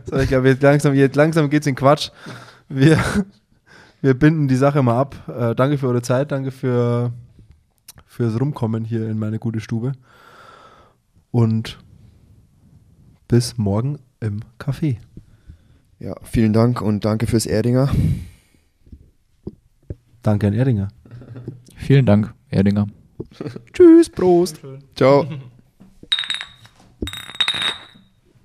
[0.04, 2.10] So, ich glaube, jetzt langsam, jetzt langsam geht's in Quatsch.
[2.68, 2.98] Wir,
[4.00, 5.14] wir binden die Sache mal ab.
[5.28, 7.12] Äh, danke für eure Zeit, danke für
[8.04, 9.92] fürs Rumkommen hier in meine gute Stube.
[11.30, 11.78] Und
[13.28, 14.98] bis morgen im Café.
[16.02, 17.88] Ja, vielen Dank und danke fürs Erdinger.
[20.22, 20.88] Danke an Erdinger.
[21.76, 22.88] Vielen Dank, Erdinger.
[23.72, 24.60] Tschüss, Prost.
[24.96, 25.28] Ciao.